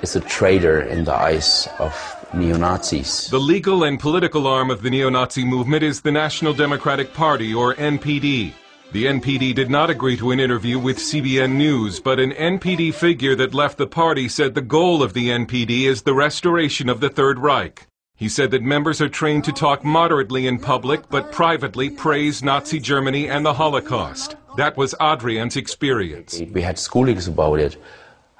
is 0.03 0.17
a 0.17 0.19
traitor 0.19 0.81
in 0.81 1.05
the 1.05 1.13
eyes 1.13 1.67
of 1.79 1.93
neo 2.33 2.57
Nazis. 2.57 3.29
The 3.29 3.39
legal 3.39 3.85
and 3.85 3.97
political 3.97 4.47
arm 4.47 4.69
of 4.69 4.81
the 4.81 4.89
neo 4.89 5.09
Nazi 5.09 5.45
movement 5.45 5.81
is 5.81 6.01
the 6.01 6.11
National 6.11 6.53
Democratic 6.53 7.13
Party, 7.13 7.53
or 7.53 7.73
NPD. 7.75 8.51
The 8.91 9.05
NPD 9.05 9.55
did 9.55 9.69
not 9.69 9.89
agree 9.89 10.17
to 10.17 10.31
an 10.31 10.41
interview 10.41 10.77
with 10.77 10.97
CBN 10.97 11.53
News, 11.55 12.01
but 12.01 12.19
an 12.19 12.31
NPD 12.33 12.93
figure 12.93 13.33
that 13.35 13.53
left 13.53 13.77
the 13.77 13.87
party 13.87 14.27
said 14.27 14.53
the 14.53 14.61
goal 14.61 15.01
of 15.01 15.13
the 15.13 15.29
NPD 15.29 15.85
is 15.85 16.01
the 16.01 16.13
restoration 16.13 16.89
of 16.89 16.99
the 16.99 17.09
Third 17.09 17.39
Reich. 17.39 17.87
He 18.15 18.27
said 18.27 18.51
that 18.51 18.61
members 18.61 18.99
are 19.01 19.09
trained 19.09 19.45
to 19.45 19.53
talk 19.53 19.85
moderately 19.85 20.47
in 20.47 20.59
public, 20.59 21.09
but 21.09 21.31
privately 21.31 21.89
praise 21.89 22.43
Nazi 22.43 22.79
Germany 22.79 23.29
and 23.29 23.45
the 23.45 23.53
Holocaust. 23.53 24.35
That 24.57 24.77
was 24.77 24.93
Adrian's 25.01 25.55
experience. 25.55 26.39
We 26.51 26.61
had 26.61 26.75
schoolings 26.75 27.27
about 27.27 27.59
it 27.59 27.77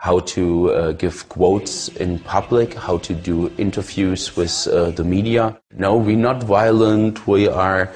how 0.03 0.19
to 0.19 0.69
uh, 0.69 0.91
give 0.91 1.29
quotes 1.29 1.87
in 1.87 2.19
public, 2.19 2.73
how 2.73 2.97
to 2.97 3.13
do 3.13 3.49
interviews 3.57 4.35
with 4.35 4.67
uh, 4.67 4.91
the 4.91 5.03
media. 5.03 5.57
No, 5.77 5.95
we're 5.95 6.17
not 6.17 6.43
violent. 6.43 7.25
We 7.25 7.47
are 7.47 7.89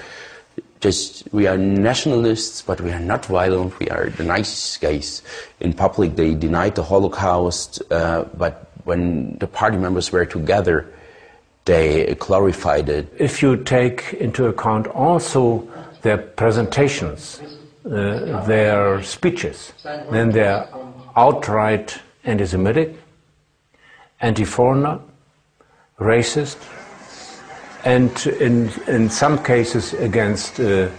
just 0.80 1.28
we 1.34 1.48
are 1.48 1.58
nationalists, 1.58 2.62
but 2.62 2.80
we 2.80 2.94
are 2.94 3.02
not 3.02 3.26
violent. 3.26 3.78
We 3.78 3.90
are 3.90 4.10
the 4.10 4.24
nice 4.24 4.78
guys. 4.78 5.22
In 5.60 5.74
public, 5.74 6.16
they 6.16 6.34
denied 6.34 6.76
the 6.76 6.84
Holocaust, 6.84 7.82
uh, 7.92 8.24
but 8.38 8.72
when 8.86 9.38
the 9.40 9.48
party 9.48 9.78
members 9.78 10.10
were 10.10 10.26
together, 10.26 10.88
they 11.66 12.16
clarified 12.16 12.88
it. 12.88 13.14
If 13.20 13.42
you 13.42 13.58
take 13.58 14.14
into 14.14 14.46
account 14.48 14.88
also 14.88 15.68
their 16.04 16.20
presentations, 16.20 17.42
uh, 17.84 18.46
their 18.48 19.04
speeches, 19.04 19.74
then 19.84 20.32
their 20.32 20.70
outright 21.18 22.00
anti-Semitic, 22.26 22.96
anti-foreigner, 24.22 25.00
racist, 26.00 26.58
and 27.84 28.28
in, 28.40 28.70
in 28.88 29.10
some 29.10 29.44
cases 29.44 29.94
against 29.94 30.60
uh, 30.60 30.90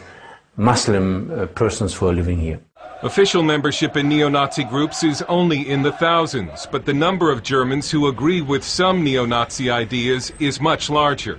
Muslim 0.57 1.31
uh, 1.31 1.47
persons 1.47 1.95
who 1.95 2.09
are 2.09 2.12
living 2.12 2.39
here. 2.39 2.61
Official 3.03 3.45
membership 3.45 3.97
in 3.97 4.09
neo-Nazi 4.09 4.64
groups 4.64 5.05
is 5.05 5.23
only 5.29 5.71
in 5.71 5.83
the 5.83 5.93
thousands, 5.93 6.66
but 6.73 6.85
the 6.85 6.93
number 6.93 7.31
of 7.31 7.45
Germans 7.45 7.89
who 7.89 8.09
agree 8.09 8.43
with 8.43 8.64
some 8.64 9.05
neo-Nazi 9.05 9.71
ideas 9.71 10.33
is 10.41 10.61
much 10.61 10.91
larger. 10.91 11.39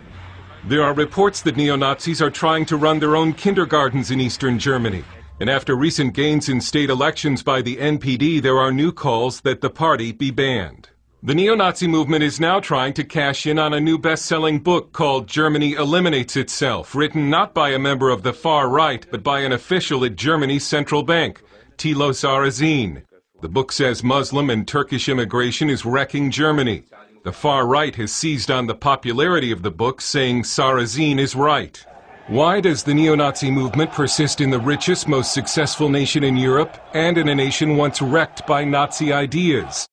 There 0.68 0.84
are 0.84 0.94
reports 0.94 1.42
that 1.42 1.58
neo-Nazis 1.58 2.22
are 2.22 2.30
trying 2.30 2.66
to 2.68 2.78
run 2.78 3.00
their 3.00 3.18
own 3.18 3.34
kindergartens 3.34 4.10
in 4.10 4.22
eastern 4.22 4.58
Germany. 4.58 5.04
And 5.40 5.50
after 5.50 5.76
recent 5.76 6.14
gains 6.14 6.50
in 6.50 6.60
state 6.60 6.90
elections 6.90 7.44
by 7.44 7.62
the 7.62 7.78
NPD, 7.78 8.42
there 8.42 8.60
are 8.60 8.74
new 8.74 8.92
calls 8.92 9.40
that 9.42 9.62
the 9.62 9.70
party 9.70 10.12
be 10.12 10.32
banned. 10.32 10.90
The 11.24 11.36
neo-Nazi 11.36 11.88
movement 11.88 12.24
is 12.24 12.40
now 12.40 12.60
trying 12.60 12.94
to 12.94 13.04
cash 13.04 13.46
in 13.46 13.58
on 13.58 13.74
a 13.74 13.80
new 13.80 13.98
best-selling 13.98 14.60
book 14.60 14.92
called 14.92 15.28
Germany 15.28 15.74
Eliminates 15.74 16.36
Itself, 16.36 16.94
written 16.96 17.30
not 17.30 17.54
by 17.54 17.70
a 17.72 17.80
member 17.80 18.10
of 18.10 18.24
the 18.24 18.34
far 18.34 18.70
right, 18.70 19.06
but 19.12 19.24
by 19.24 19.40
an 19.42 19.52
official 19.52 20.04
at 20.06 20.16
Germany's 20.16 20.66
central 20.66 21.04
bank, 21.04 21.42
Thilo 21.78 22.12
Sarrazin. 22.12 23.04
The 23.42 23.50
book 23.50 23.72
says 23.72 24.04
Muslim 24.04 24.50
and 24.50 24.68
Turkish 24.68 25.08
immigration 25.08 25.70
is 25.70 25.86
wrecking 25.86 26.32
Germany. 26.32 26.84
The 27.24 27.32
far 27.34 27.66
right 27.66 27.96
has 27.96 28.14
seized 28.14 28.52
on 28.52 28.68
the 28.68 28.76
popularity 28.76 29.52
of 29.52 29.62
the 29.62 29.72
book, 29.72 30.02
saying 30.02 30.44
Sarrazin 30.44 31.20
is 31.20 31.36
right. 31.36 31.86
Why 32.30 32.62
does 32.62 32.84
the 32.84 32.94
neo-Nazi 32.94 33.50
movement 33.50 33.92
persist 33.92 34.40
in 34.40 34.52
the 34.52 34.60
richest, 34.60 35.08
most 35.08 35.34
successful 35.34 35.90
nation 35.90 36.24
in 36.24 36.38
Europe 36.38 36.78
and 36.94 37.18
in 37.18 37.28
a 37.28 37.34
nation 37.34 37.76
once 37.76 38.04
wrecked 38.04 38.46
by 38.46 38.64
Nazi 38.64 39.12
ideas? 39.12 39.88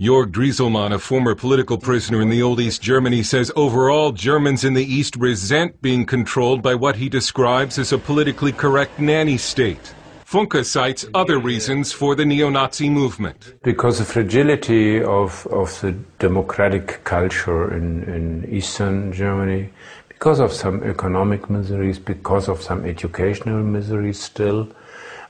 Jörg 0.00 0.32
Drieselmann, 0.32 0.92
a 0.92 0.98
former 0.98 1.36
political 1.36 1.78
prisoner 1.78 2.20
in 2.20 2.28
the 2.28 2.42
old 2.42 2.58
East 2.58 2.82
Germany, 2.82 3.22
says 3.22 3.52
overall 3.54 4.10
Germans 4.10 4.64
in 4.64 4.74
the 4.74 4.82
East 4.84 5.14
resent 5.14 5.80
being 5.80 6.04
controlled 6.04 6.60
by 6.60 6.74
what 6.74 6.96
he 6.96 7.08
describes 7.08 7.78
as 7.78 7.92
a 7.92 7.98
politically 7.98 8.50
correct 8.50 8.98
nanny 8.98 9.38
state. 9.38 9.94
Funke 10.26 10.64
cites 10.64 11.06
other 11.14 11.38
reasons 11.38 11.92
for 11.92 12.16
the 12.16 12.26
neo-Nazi 12.26 12.90
movement. 12.90 13.54
Because 13.62 14.00
the 14.00 14.04
fragility 14.04 15.00
of, 15.00 15.46
of 15.52 15.80
the 15.82 15.92
democratic 16.18 17.04
culture 17.04 17.72
in, 17.72 18.02
in 18.02 18.44
Eastern 18.52 19.12
Germany, 19.12 19.70
because 20.18 20.40
of 20.40 20.50
some 20.50 20.82
economic 20.82 21.50
miseries, 21.50 21.98
because 21.98 22.48
of 22.48 22.62
some 22.62 22.86
educational 22.86 23.62
miseries 23.62 24.18
still, 24.18 24.66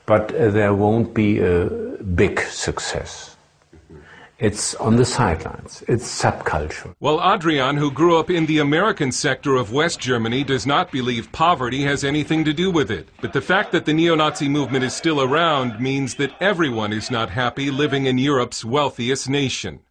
but 0.05 0.33
uh, 0.33 0.49
there 0.49 0.73
won't 0.73 1.13
be 1.13 1.39
a 1.39 1.65
big 2.15 2.39
success. 2.39 3.35
It's 4.39 4.75
on 4.75 4.95
the 4.95 5.03
sidelines. 5.03 5.83
It's 5.89 6.07
subculture. 6.23 6.93
While 6.99 7.19
Adrian, 7.33 7.75
who 7.75 7.91
grew 7.91 8.17
up 8.17 8.29
in 8.29 8.45
the 8.45 8.59
American 8.59 9.11
sector 9.11 9.57
of 9.57 9.73
West 9.73 9.99
Germany, 9.99 10.45
does 10.45 10.65
not 10.65 10.89
believe 10.89 11.31
poverty 11.33 11.81
has 11.81 12.05
anything 12.05 12.45
to 12.45 12.53
do 12.53 12.71
with 12.71 12.89
it. 12.89 13.09
But 13.19 13.33
the 13.33 13.41
fact 13.41 13.73
that 13.73 13.83
the 13.85 13.93
neo-Nazi 13.93 14.47
movement 14.47 14.85
is 14.85 14.95
still 14.95 15.21
around 15.21 15.81
means 15.81 16.15
that 16.15 16.35
everyone 16.39 16.93
is 16.93 17.11
not 17.11 17.31
happy 17.31 17.69
living 17.71 18.05
in 18.05 18.17
Europe's 18.17 18.63
wealthiest 18.63 19.27
nation. 19.27 19.81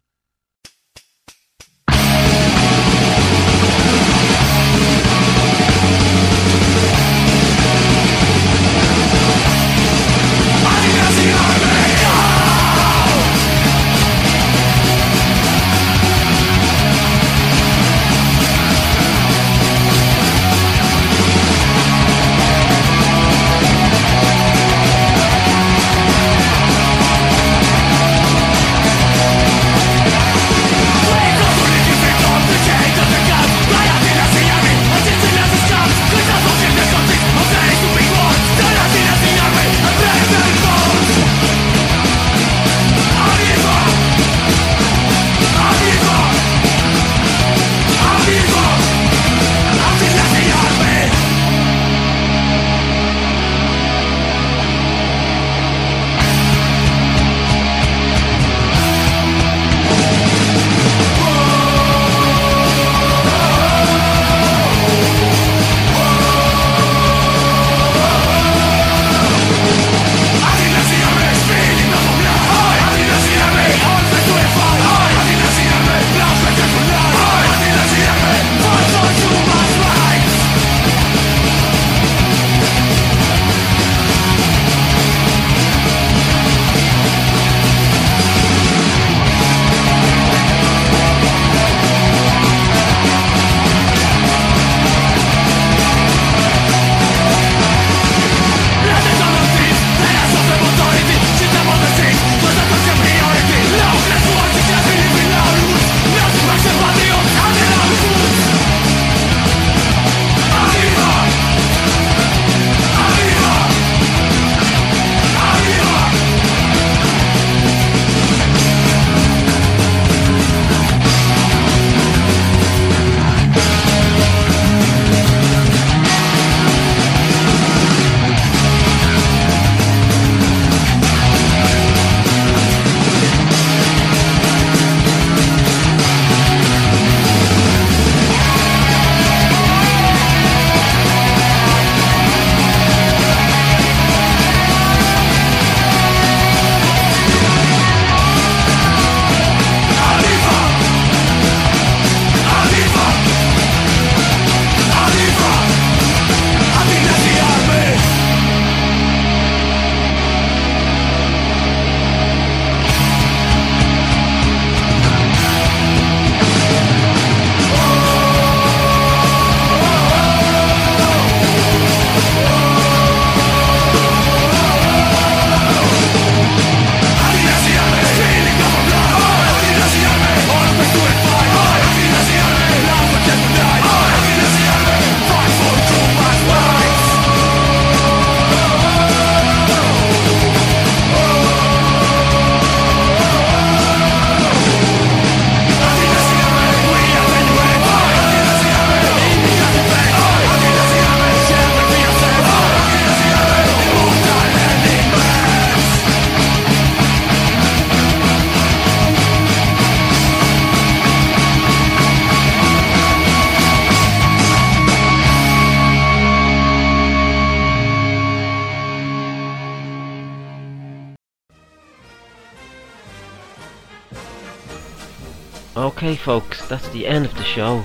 that's 226.67 226.87
the 226.89 227.07
end 227.07 227.25
of 227.25 227.35
the 227.35 227.43
show. 227.43 227.79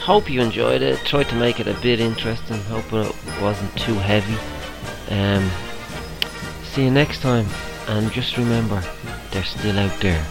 Hope 0.00 0.30
you 0.30 0.40
enjoyed 0.40 0.82
it. 0.82 0.98
Tried 1.04 1.28
to 1.30 1.34
make 1.34 1.58
it 1.58 1.66
a 1.66 1.74
bit 1.74 2.00
interesting. 2.00 2.60
Hope 2.62 2.92
it 2.92 3.14
wasn't 3.42 3.76
too 3.76 3.94
heavy. 3.94 4.36
Um, 5.10 5.50
see 6.64 6.84
you 6.84 6.90
next 6.90 7.20
time. 7.20 7.46
And 7.88 8.10
just 8.12 8.36
remember, 8.36 8.82
they're 9.30 9.44
still 9.44 9.78
out 9.78 10.00
there. 10.00 10.24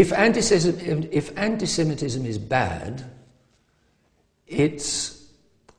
If 0.00 0.12
antisemitism, 0.12 1.08
if 1.12 1.34
antisemitism 1.34 2.24
is 2.24 2.38
bad, 2.38 3.04
it's 4.46 5.26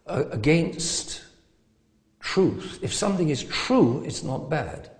against 0.05 1.23
truth. 2.19 2.77
If 2.83 2.93
something 2.93 3.29
is 3.29 3.43
true, 3.45 4.03
it's 4.05 4.21
not 4.21 4.47
bad. 4.47 4.91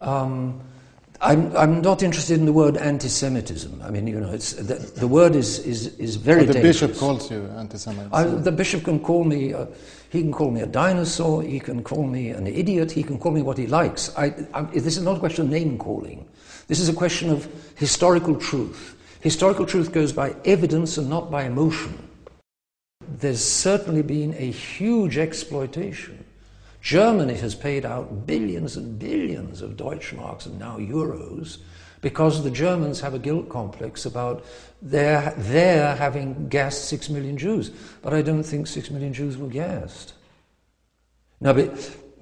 Um, 0.00 0.60
I'm, 1.20 1.56
I'm 1.56 1.80
not 1.80 2.02
interested 2.02 2.40
in 2.40 2.46
the 2.46 2.52
word 2.52 2.76
anti-Semitism. 2.76 3.80
I 3.84 3.90
mean, 3.90 4.08
you 4.08 4.18
know, 4.18 4.32
it's, 4.32 4.54
the, 4.54 4.74
the 4.74 5.06
word 5.06 5.36
is, 5.36 5.60
is, 5.60 5.96
is 5.98 6.16
very 6.16 6.40
but 6.40 6.48
the 6.48 6.52
dangerous. 6.54 6.80
bishop 6.80 6.96
calls 6.98 7.30
you 7.30 7.42
antisemitic. 7.58 8.42
The 8.42 8.52
bishop 8.52 8.82
can 8.82 8.98
call 8.98 9.22
me, 9.22 9.54
uh, 9.54 9.66
he 10.10 10.22
can 10.22 10.32
call 10.32 10.50
me 10.50 10.62
a 10.62 10.66
dinosaur, 10.66 11.42
he 11.44 11.60
can 11.60 11.84
call 11.84 12.08
me 12.08 12.30
an 12.30 12.48
idiot, 12.48 12.90
he 12.90 13.04
can 13.04 13.18
call 13.18 13.30
me 13.30 13.42
what 13.42 13.56
he 13.56 13.68
likes. 13.68 14.12
I, 14.16 14.34
I, 14.52 14.62
this 14.62 14.96
is 14.96 15.02
not 15.04 15.18
a 15.18 15.20
question 15.20 15.44
of 15.44 15.50
name 15.52 15.78
calling. 15.78 16.28
This 16.68 16.80
is 16.80 16.88
a 16.88 16.94
question 16.94 17.30
of 17.30 17.48
historical 17.76 18.36
truth. 18.36 18.94
Historical 19.20 19.66
truth 19.66 19.90
goes 19.90 20.12
by 20.12 20.36
evidence 20.44 20.98
and 20.98 21.08
not 21.08 21.30
by 21.30 21.44
emotion. 21.44 22.08
There's 23.08 23.44
certainly 23.44 24.02
been 24.02 24.34
a 24.34 24.50
huge 24.50 25.16
exploitation. 25.16 26.24
Germany 26.82 27.34
has 27.34 27.54
paid 27.54 27.84
out 27.84 28.26
billions 28.26 28.76
and 28.76 28.98
billions 28.98 29.62
of 29.62 29.76
Deutschmarks 29.76 30.46
and 30.46 30.58
now 30.58 30.76
euros 30.76 31.58
because 32.02 32.44
the 32.44 32.50
Germans 32.50 33.00
have 33.00 33.14
a 33.14 33.18
guilt 33.18 33.48
complex 33.48 34.04
about 34.04 34.44
their, 34.82 35.34
their 35.38 35.96
having 35.96 36.48
gassed 36.48 36.84
six 36.84 37.08
million 37.08 37.36
Jews. 37.36 37.70
But 38.02 38.12
I 38.12 38.22
don't 38.22 38.44
think 38.44 38.66
six 38.66 38.90
million 38.90 39.12
Jews 39.12 39.36
were 39.36 39.48
gassed. 39.48 40.12
Now, 41.40 41.54
be, 41.54 41.70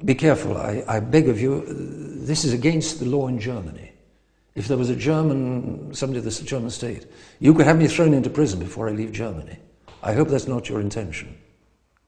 be 0.04 0.14
careful, 0.14 0.56
I, 0.56 0.84
I 0.86 1.00
beg 1.00 1.28
of 1.28 1.40
you, 1.40 1.64
uh, 1.68 2.26
this 2.26 2.44
is 2.44 2.52
against 2.52 3.00
the 3.00 3.06
law 3.06 3.26
in 3.26 3.38
Germany. 3.38 3.92
If 4.56 4.68
there 4.68 4.78
was 4.78 4.88
a 4.88 4.96
German, 4.96 5.92
somebody 5.94 6.18
of 6.18 6.24
the 6.24 6.44
German 6.44 6.70
state, 6.70 7.06
you 7.38 7.52
could 7.52 7.66
have 7.66 7.78
me 7.78 7.86
thrown 7.86 8.14
into 8.14 8.30
prison 8.30 8.58
before 8.58 8.88
I 8.88 8.92
leave 8.92 9.12
Germany. 9.12 9.58
I 10.02 10.14
hope 10.14 10.28
that's 10.28 10.48
not 10.48 10.68
your 10.68 10.80
intention. 10.80 11.36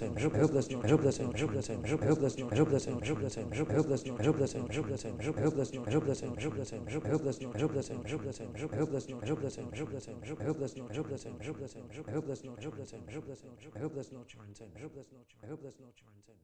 I 0.00 0.06
hope 13.80 13.94
that's 13.94 14.12
not 14.12 14.34
your 14.34 14.44
intent. 14.46 14.76
I 15.42 15.46
hope 15.48 15.62
that's 15.62 15.80
not 15.80 15.94
your 15.98 16.12
intent. 16.14 16.37